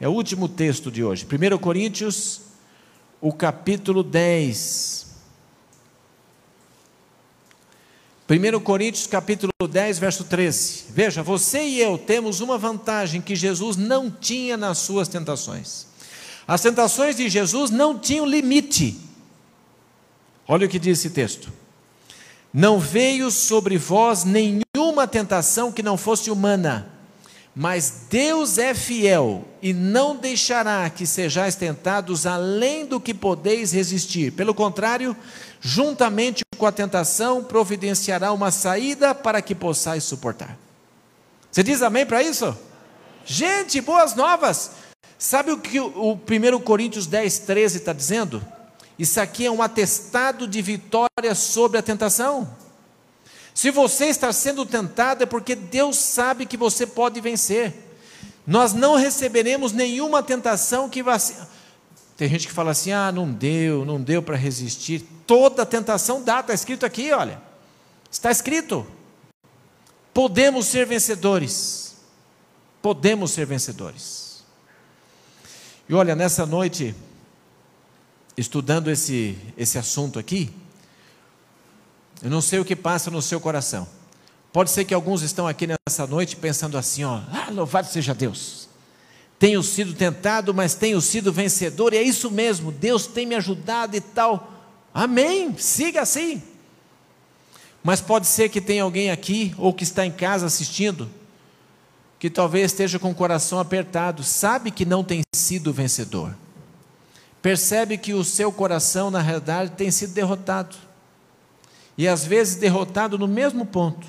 É 0.00 0.08
o 0.08 0.12
último 0.12 0.48
texto 0.48 0.90
de 0.90 1.04
hoje. 1.04 1.24
1 1.24 1.58
Coríntios 1.58 2.40
o 3.22 3.32
capítulo 3.32 4.02
10. 4.02 5.06
1 8.28 8.60
Coríntios 8.60 9.06
capítulo 9.06 9.52
10, 9.70 9.98
verso 10.00 10.24
13. 10.24 10.86
Veja, 10.90 11.22
você 11.22 11.62
e 11.62 11.80
eu 11.80 11.96
temos 11.96 12.40
uma 12.40 12.58
vantagem 12.58 13.20
que 13.20 13.36
Jesus 13.36 13.76
não 13.76 14.10
tinha 14.10 14.56
nas 14.56 14.78
suas 14.78 15.06
tentações. 15.06 15.86
As 16.48 16.60
tentações 16.60 17.14
de 17.14 17.28
Jesus 17.28 17.70
não 17.70 17.96
tinham 17.96 18.26
limite. 18.26 18.98
Olha 20.48 20.66
o 20.66 20.68
que 20.68 20.80
diz 20.80 20.98
esse 20.98 21.10
texto. 21.10 21.52
Não 22.52 22.80
veio 22.80 23.30
sobre 23.30 23.78
vós 23.78 24.24
nenhuma 24.24 25.06
tentação 25.06 25.70
que 25.70 25.82
não 25.82 25.96
fosse 25.96 26.28
humana 26.28 26.91
mas 27.54 28.06
Deus 28.08 28.56
é 28.56 28.72
fiel 28.72 29.44
e 29.60 29.74
não 29.74 30.16
deixará 30.16 30.88
que 30.88 31.06
sejais 31.06 31.54
tentados 31.54 32.26
além 32.26 32.86
do 32.86 32.98
que 32.98 33.12
podeis 33.12 33.72
resistir. 33.72 34.32
Pelo 34.32 34.54
contrário, 34.54 35.14
juntamente 35.60 36.42
com 36.56 36.66
a 36.66 36.72
tentação, 36.72 37.44
providenciará 37.44 38.32
uma 38.32 38.50
saída 38.50 39.14
para 39.14 39.42
que 39.42 39.54
possais 39.54 40.04
suportar. 40.04 40.58
Você 41.50 41.62
diz 41.62 41.82
amém 41.82 42.06
para 42.06 42.22
isso? 42.22 42.56
Gente, 43.24 43.80
boas 43.80 44.14
novas! 44.14 44.72
Sabe 45.18 45.52
o 45.52 45.58
que 45.58 45.78
o 45.78 46.14
1 46.14 46.60
Coríntios 46.60 47.06
10, 47.06 47.40
13 47.40 47.78
está 47.78 47.92
dizendo? 47.92 48.42
Isso 48.98 49.20
aqui 49.20 49.46
é 49.46 49.50
um 49.50 49.62
atestado 49.62 50.48
de 50.48 50.60
vitória 50.62 51.34
sobre 51.34 51.78
a 51.78 51.82
tentação. 51.82 52.61
Se 53.54 53.70
você 53.70 54.06
está 54.06 54.32
sendo 54.32 54.64
tentado, 54.64 55.22
é 55.22 55.26
porque 55.26 55.54
Deus 55.54 55.96
sabe 55.96 56.46
que 56.46 56.56
você 56.56 56.86
pode 56.86 57.20
vencer. 57.20 57.74
Nós 58.46 58.72
não 58.72 58.96
receberemos 58.96 59.72
nenhuma 59.72 60.22
tentação 60.22 60.88
que 60.88 61.02
vá. 61.02 61.16
Tem 62.16 62.28
gente 62.28 62.46
que 62.46 62.52
fala 62.52 62.70
assim: 62.72 62.92
ah, 62.92 63.12
não 63.12 63.30
deu, 63.30 63.84
não 63.84 64.00
deu 64.00 64.22
para 64.22 64.36
resistir. 64.36 65.04
Toda 65.26 65.66
tentação 65.66 66.22
dá, 66.22 66.40
está 66.40 66.54
escrito 66.54 66.84
aqui, 66.84 67.12
olha. 67.12 67.40
Está 68.10 68.30
escrito. 68.30 68.86
Podemos 70.12 70.66
ser 70.66 70.86
vencedores. 70.86 71.96
Podemos 72.80 73.30
ser 73.30 73.46
vencedores. 73.46 74.44
E 75.88 75.94
olha, 75.94 76.14
nessa 76.14 76.44
noite, 76.44 76.94
estudando 78.36 78.90
esse, 78.90 79.38
esse 79.56 79.78
assunto 79.78 80.18
aqui, 80.18 80.50
eu 82.22 82.30
não 82.30 82.40
sei 82.40 82.60
o 82.60 82.64
que 82.64 82.76
passa 82.76 83.10
no 83.10 83.20
seu 83.20 83.40
coração. 83.40 83.86
Pode 84.52 84.70
ser 84.70 84.84
que 84.84 84.94
alguns 84.94 85.22
estão 85.22 85.48
aqui 85.48 85.66
nessa 85.66 86.06
noite 86.06 86.36
pensando 86.36 86.78
assim, 86.78 87.02
ó, 87.04 87.20
ah, 87.32 87.50
louvado 87.50 87.88
seja 87.88 88.14
Deus. 88.14 88.68
Tenho 89.38 89.62
sido 89.62 89.92
tentado, 89.92 90.54
mas 90.54 90.74
tenho 90.74 91.00
sido 91.00 91.32
vencedor, 91.32 91.92
e 91.92 91.96
é 91.96 92.02
isso 92.02 92.30
mesmo, 92.30 92.70
Deus 92.70 93.06
tem 93.06 93.26
me 93.26 93.34
ajudado 93.34 93.96
e 93.96 94.00
tal. 94.00 94.52
Amém, 94.94 95.56
siga 95.58 96.02
assim. 96.02 96.40
Mas 97.82 98.00
pode 98.00 98.28
ser 98.28 98.50
que 98.50 98.60
tenha 98.60 98.84
alguém 98.84 99.10
aqui, 99.10 99.52
ou 99.58 99.72
que 99.72 99.82
está 99.82 100.06
em 100.06 100.12
casa 100.12 100.46
assistindo, 100.46 101.10
que 102.20 102.30
talvez 102.30 102.70
esteja 102.70 103.00
com 103.00 103.10
o 103.10 103.14
coração 103.14 103.58
apertado, 103.58 104.22
sabe 104.22 104.70
que 104.70 104.84
não 104.84 105.02
tem 105.02 105.22
sido 105.34 105.72
vencedor, 105.72 106.36
percebe 107.40 107.98
que 107.98 108.14
o 108.14 108.22
seu 108.22 108.52
coração, 108.52 109.10
na 109.10 109.20
realidade, 109.20 109.72
tem 109.72 109.90
sido 109.90 110.12
derrotado 110.12 110.76
e 111.96 112.08
às 112.08 112.24
vezes 112.24 112.56
derrotado 112.56 113.18
no 113.18 113.28
mesmo 113.28 113.66
ponto. 113.66 114.06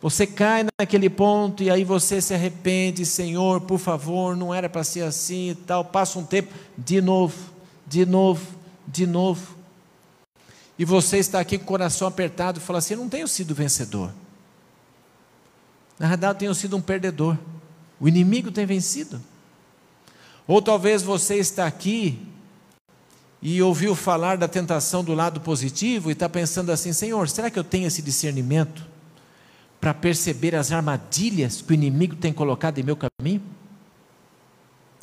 Você 0.00 0.26
cai 0.26 0.66
naquele 0.78 1.08
ponto 1.08 1.62
e 1.62 1.70
aí 1.70 1.82
você 1.82 2.20
se 2.20 2.34
arrepende, 2.34 3.06
Senhor, 3.06 3.62
por 3.62 3.78
favor, 3.78 4.36
não 4.36 4.54
era 4.54 4.68
para 4.68 4.84
ser 4.84 5.02
assim 5.02 5.50
e 5.50 5.54
tal. 5.54 5.84
Passa 5.84 6.18
um 6.18 6.24
tempo, 6.24 6.52
de 6.76 7.00
novo, 7.00 7.36
de 7.86 8.04
novo, 8.04 8.46
de 8.86 9.06
novo. 9.06 9.56
E 10.78 10.84
você 10.84 11.16
está 11.16 11.40
aqui 11.40 11.56
com 11.56 11.64
o 11.64 11.66
coração 11.66 12.06
apertado 12.06 12.58
e 12.58 12.62
fala 12.62 12.78
assim: 12.78 12.94
não 12.94 13.08
tenho 13.08 13.26
sido 13.26 13.54
vencedor. 13.54 14.12
Na 15.98 16.08
verdade, 16.08 16.34
eu 16.34 16.38
tenho 16.38 16.54
sido 16.54 16.76
um 16.76 16.80
perdedor. 16.80 17.38
O 17.98 18.06
inimigo 18.06 18.52
tem 18.52 18.66
vencido. 18.66 19.20
Ou 20.46 20.60
talvez 20.60 21.02
você 21.02 21.36
está 21.36 21.66
aqui 21.66 22.18
e 23.48 23.62
ouviu 23.62 23.94
falar 23.94 24.36
da 24.36 24.48
tentação 24.48 25.04
do 25.04 25.14
lado 25.14 25.40
positivo 25.40 26.10
e 26.10 26.14
está 26.14 26.28
pensando 26.28 26.72
assim: 26.72 26.92
Senhor, 26.92 27.28
será 27.28 27.48
que 27.48 27.56
eu 27.56 27.62
tenho 27.62 27.86
esse 27.86 28.02
discernimento 28.02 28.84
para 29.80 29.94
perceber 29.94 30.56
as 30.56 30.72
armadilhas 30.72 31.62
que 31.62 31.70
o 31.70 31.72
inimigo 31.72 32.16
tem 32.16 32.32
colocado 32.32 32.80
em 32.80 32.82
meu 32.82 32.96
caminho? 32.96 33.40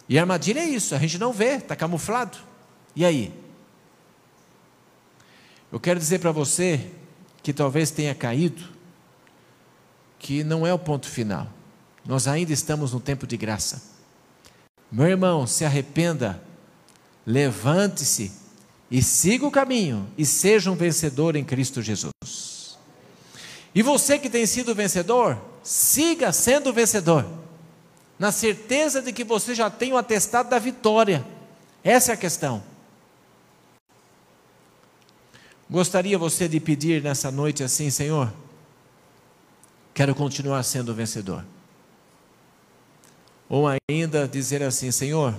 E 0.09 0.19
armadilha 0.19 0.59
é 0.59 0.65
isso, 0.65 0.93
a 0.93 0.97
gente 0.97 1.17
não 1.17 1.31
vê, 1.31 1.55
está 1.55 1.73
camuflado. 1.73 2.37
E 2.93 3.05
aí? 3.05 3.33
Eu 5.71 5.79
quero 5.79 5.97
dizer 5.97 6.19
para 6.19 6.33
você 6.33 6.91
que 7.41 7.53
talvez 7.53 7.91
tenha 7.91 8.13
caído, 8.13 8.61
que 10.19 10.43
não 10.43 10.67
é 10.67 10.73
o 10.73 10.79
ponto 10.79 11.07
final. 11.07 11.47
Nós 12.05 12.27
ainda 12.27 12.51
estamos 12.51 12.91
no 12.91 12.99
tempo 12.99 13.25
de 13.25 13.37
graça. 13.37 13.81
Meu 14.91 15.07
irmão, 15.07 15.47
se 15.47 15.63
arrependa 15.63 16.43
levante-se 17.25 18.31
e 18.89 19.01
siga 19.01 19.45
o 19.45 19.51
caminho 19.51 20.07
e 20.17 20.25
seja 20.25 20.69
um 20.69 20.75
vencedor 20.75 21.35
em 21.35 21.43
Cristo 21.43 21.81
Jesus. 21.81 22.77
E 23.73 23.81
você 23.81 24.19
que 24.19 24.29
tem 24.29 24.45
sido 24.45 24.75
vencedor, 24.75 25.37
siga 25.63 26.31
sendo 26.31 26.71
vencedor, 26.71 27.25
na 28.19 28.31
certeza 28.31 29.01
de 29.01 29.11
que 29.11 29.23
você 29.23 29.55
já 29.55 29.69
tem 29.69 29.91
o 29.93 29.97
atestado 29.97 30.49
da 30.49 30.59
vitória. 30.59 31.25
Essa 31.83 32.11
é 32.11 32.13
a 32.13 32.17
questão. 32.17 32.63
Gostaria 35.69 36.17
você 36.17 36.47
de 36.47 36.59
pedir 36.59 37.01
nessa 37.01 37.31
noite 37.31 37.63
assim, 37.63 37.89
Senhor, 37.89 38.31
quero 39.93 40.13
continuar 40.13 40.61
sendo 40.61 40.93
vencedor. 40.93 41.43
Ou 43.49 43.65
ainda 43.89 44.27
dizer 44.27 44.61
assim, 44.61 44.91
Senhor, 44.91 45.33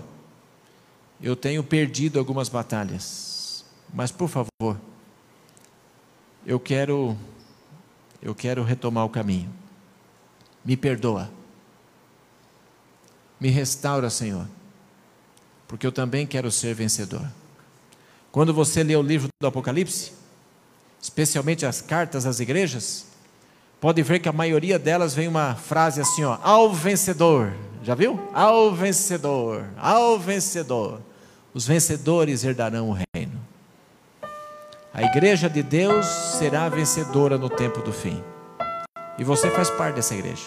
eu 1.22 1.34
tenho 1.34 1.62
perdido 1.62 2.18
algumas 2.18 2.48
batalhas, 2.48 3.64
mas 3.92 4.10
por 4.10 4.28
favor, 4.28 4.78
eu 6.46 6.60
quero 6.60 7.16
eu 8.24 8.34
quero 8.34 8.62
retomar 8.62 9.04
o 9.04 9.10
caminho. 9.10 9.52
Me 10.64 10.76
perdoa. 10.76 11.30
Me 13.38 13.50
restaura, 13.50 14.08
Senhor, 14.08 14.48
porque 15.68 15.86
eu 15.86 15.92
também 15.92 16.26
quero 16.26 16.50
ser 16.50 16.74
vencedor. 16.74 17.30
Quando 18.32 18.54
você 18.54 18.82
lê 18.82 18.96
o 18.96 19.02
livro 19.02 19.28
do 19.40 19.46
Apocalipse, 19.46 20.12
especialmente 21.00 21.66
as 21.66 21.82
cartas 21.82 22.24
às 22.24 22.40
igrejas, 22.40 23.06
pode 23.78 24.02
ver 24.02 24.20
que 24.20 24.28
a 24.28 24.32
maioria 24.32 24.78
delas 24.78 25.14
vem 25.14 25.28
uma 25.28 25.54
frase 25.54 26.00
assim, 26.00 26.24
ó, 26.24 26.38
ao 26.42 26.72
vencedor. 26.72 27.52
Já 27.84 27.94
viu? 27.94 28.18
Ao 28.32 28.72
vencedor, 28.74 29.66
ao 29.76 30.18
vencedor. 30.18 31.02
Os 31.52 31.66
vencedores 31.66 32.42
herdarão 32.42 32.88
o 32.88 32.98
reino. 33.14 33.38
A 34.92 35.02
igreja 35.02 35.50
de 35.50 35.62
Deus 35.62 36.06
será 36.06 36.68
vencedora 36.68 37.36
no 37.36 37.50
tempo 37.50 37.82
do 37.82 37.92
fim. 37.92 38.22
E 39.18 39.24
você 39.24 39.50
faz 39.50 39.68
parte 39.68 39.96
dessa 39.96 40.14
igreja. 40.14 40.46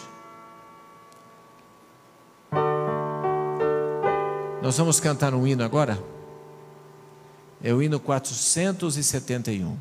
Nós 4.61 4.75
vamos 4.77 4.99
cantar 4.99 5.33
um 5.35 5.45
hino 5.45 5.63
agora. 5.63 6.01
É 7.63 7.71
o 7.71 7.83
hino 7.83 7.99
471. 7.99 9.77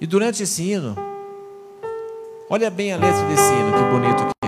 E 0.00 0.06
durante 0.06 0.42
esse 0.42 0.62
hino, 0.64 0.96
olha 2.50 2.70
bem 2.70 2.92
a 2.92 2.96
letra 2.96 3.24
desse 3.28 3.52
hino, 3.52 3.72
que 3.72 3.84
bonito 3.90 4.26
que 4.26 4.47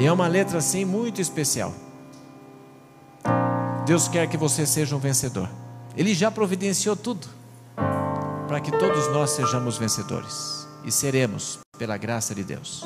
E 0.00 0.06
é 0.06 0.10
uma 0.10 0.26
letra 0.26 0.56
assim 0.56 0.82
muito 0.82 1.20
especial. 1.20 1.74
Deus 3.84 4.08
quer 4.08 4.26
que 4.26 4.36
você 4.38 4.64
seja 4.64 4.96
um 4.96 4.98
vencedor. 4.98 5.46
Ele 5.94 6.14
já 6.14 6.30
providenciou 6.30 6.96
tudo 6.96 7.28
para 8.48 8.60
que 8.62 8.72
todos 8.72 9.08
nós 9.08 9.32
sejamos 9.32 9.76
vencedores 9.76 10.66
e 10.86 10.90
seremos 10.90 11.58
pela 11.76 11.98
graça 11.98 12.34
de 12.34 12.42
Deus. 12.42 12.82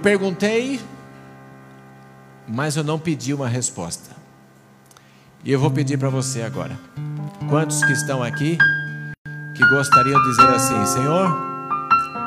Perguntei, 0.00 0.80
mas 2.48 2.76
eu 2.76 2.82
não 2.82 2.98
pedi 2.98 3.32
uma 3.32 3.48
resposta. 3.48 4.10
E 5.44 5.52
eu 5.52 5.60
vou 5.60 5.70
pedir 5.70 5.98
para 5.98 6.08
você 6.08 6.42
agora. 6.42 6.78
Quantos 7.48 7.82
que 7.84 7.92
estão 7.92 8.22
aqui 8.22 8.58
que 9.56 9.66
gostariam 9.68 10.20
de 10.20 10.30
dizer 10.30 10.48
assim: 10.48 10.86
Senhor, 10.86 11.30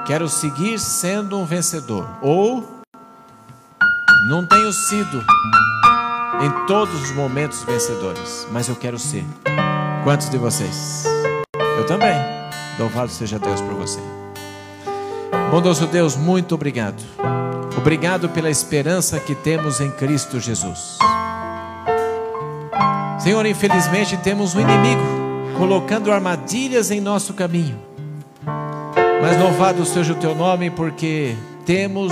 quero 0.05 0.29
seguir 0.29 0.79
sendo 0.79 1.37
um 1.37 1.45
vencedor, 1.45 2.07
ou 2.21 2.81
não 4.29 4.47
tenho 4.47 4.71
sido 4.71 5.23
em 6.41 6.65
todos 6.65 7.01
os 7.01 7.11
momentos 7.11 7.63
vencedores, 7.63 8.47
mas 8.51 8.67
eu 8.67 8.75
quero 8.75 8.97
ser. 8.97 9.23
Quantos 10.03 10.29
de 10.29 10.37
vocês? 10.37 11.05
Eu 11.77 11.85
também. 11.85 12.15
Louvado 12.79 13.11
seja 13.11 13.37
Deus 13.37 13.61
por 13.61 13.73
você. 13.75 13.99
Bondoso 15.51 15.85
Deus, 15.87 16.15
muito 16.15 16.55
obrigado. 16.55 17.03
Obrigado 17.77 18.29
pela 18.29 18.49
esperança 18.49 19.19
que 19.19 19.35
temos 19.35 19.81
em 19.81 19.91
Cristo 19.91 20.39
Jesus. 20.39 20.97
Senhor, 23.19 23.45
infelizmente 23.45 24.17
temos 24.17 24.55
um 24.55 24.59
inimigo 24.59 25.01
colocando 25.57 26.11
armadilhas 26.11 26.91
em 26.91 26.99
nosso 26.99 27.33
caminho. 27.33 27.79
Mas 29.21 29.39
louvado 29.39 29.85
seja 29.85 30.11
o 30.13 30.17
teu 30.17 30.35
nome, 30.35 30.69
porque 30.69 31.35
temos 31.65 32.11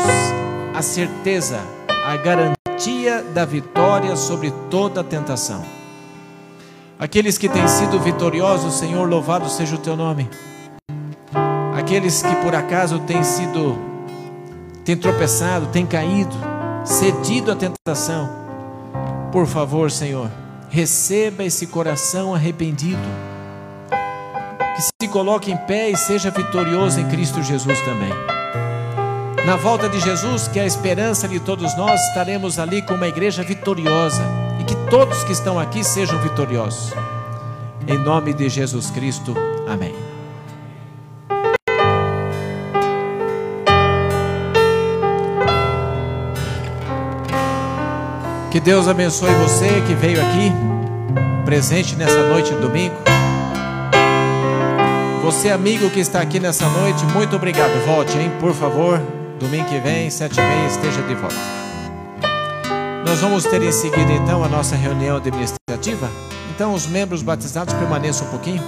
a 0.74 0.82
certeza, 0.82 1.60
a 2.06 2.16
garantia 2.16 3.22
da 3.34 3.44
vitória 3.44 4.16
sobre 4.16 4.52
toda 4.70 5.04
tentação. 5.04 5.62
Aqueles 6.98 7.38
que 7.38 7.50
têm 7.50 7.68
sido 7.68 8.00
vitoriosos, 8.00 8.76
Senhor, 8.76 9.10
louvado 9.10 9.50
seja 9.50 9.76
o 9.76 9.80
teu 9.80 9.98
nome. 9.98 10.30
Aqueles 11.76 12.22
que 12.22 12.36
por 12.38 12.56
acaso 12.56 13.00
têm 13.00 13.24
sido 13.24 13.91
tem 14.84 14.98
tropeçado, 14.98 15.68
tem 15.68 15.86
caído, 15.86 16.36
cedido 16.84 17.52
à 17.52 17.56
tentação, 17.56 18.30
por 19.32 19.48
favor, 19.48 19.90
Senhor, 19.90 20.30
receba 20.70 21.44
esse 21.44 21.68
coração 21.68 22.36
arrependido, 22.36 23.02
que 24.76 24.82
se 24.82 25.10
coloque 25.10 25.52
em 25.52 25.58
pé 25.58 25.90
e 25.90 25.96
seja 25.96 26.30
vitorioso 26.30 27.00
em 27.00 27.08
Cristo 27.08 27.42
Jesus 27.42 27.80
também. 27.82 28.12
Na 29.46 29.56
volta 29.56 29.90
de 29.90 30.00
Jesus, 30.00 30.48
que 30.48 30.60
é 30.60 30.64
a 30.64 30.68
esperança 30.68 31.28
de 31.28 31.40
todos 31.40 31.76
nós, 31.76 32.00
estaremos 32.10 32.60
ali 32.60 32.82
com 32.82 32.94
uma 32.94 33.08
igreja 33.08 33.42
vitoriosa 33.42 34.22
e 34.60 34.64
que 34.64 34.76
todos 34.90 35.24
que 35.24 35.32
estão 35.32 35.60
aqui 35.60 35.84
sejam 35.84 36.20
vitoriosos. 36.20 36.94
Em 37.88 37.98
nome 37.98 38.34
de 38.34 38.50
Jesus 38.50 38.92
Cristo, 38.92 39.34
amém. 39.68 40.11
Que 48.52 48.60
Deus 48.60 48.86
abençoe 48.90 49.34
você 49.36 49.82
que 49.88 49.94
veio 49.94 50.20
aqui. 50.22 50.52
presente 51.46 51.96
nessa 51.96 52.28
noite 52.28 52.54
de 52.54 52.60
domingo. 52.60 52.94
Você, 55.24 55.50
amigo 55.50 55.90
que 55.90 56.02
está 56.02 56.20
aqui 56.20 56.38
nessa 56.38 56.68
noite, 56.68 57.06
muito 57.14 57.34
obrigado. 57.38 57.72
Volte, 57.86 58.18
hein? 58.18 58.30
Por 58.42 58.54
favor. 58.54 59.02
Domingo 59.40 59.70
que 59.70 59.80
vem, 59.80 60.10
sete 60.10 60.38
e 60.38 60.44
meia, 60.44 60.68
esteja 60.68 61.02
de 61.02 61.16
volta. 61.16 61.36
Nós 63.06 63.22
vamos 63.22 63.46
ter 63.46 63.62
em 63.62 63.72
seguida, 63.72 64.12
então, 64.12 64.44
a 64.44 64.50
nossa 64.50 64.76
reunião 64.76 65.16
administrativa. 65.16 66.10
Então, 66.54 66.74
os 66.74 66.86
membros 66.86 67.24
batizados 67.24 67.74
permaneçam 67.74 68.28
um 68.28 68.32
pouquinho. 68.32 68.62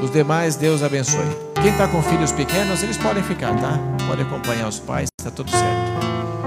Os 0.00 0.12
demais, 0.12 0.54
Deus 0.54 0.80
abençoe. 0.82 1.26
Quem 1.60 1.72
está 1.72 1.88
com 1.88 2.00
filhos 2.02 2.30
pequenos, 2.30 2.84
eles 2.84 2.96
podem 2.96 3.22
ficar, 3.22 3.52
tá? 3.56 3.78
Pode 4.06 4.22
acompanhar 4.22 4.68
os 4.68 4.78
pais, 4.78 5.08
está 5.18 5.30
tudo 5.30 5.50
certo. 5.50 6.39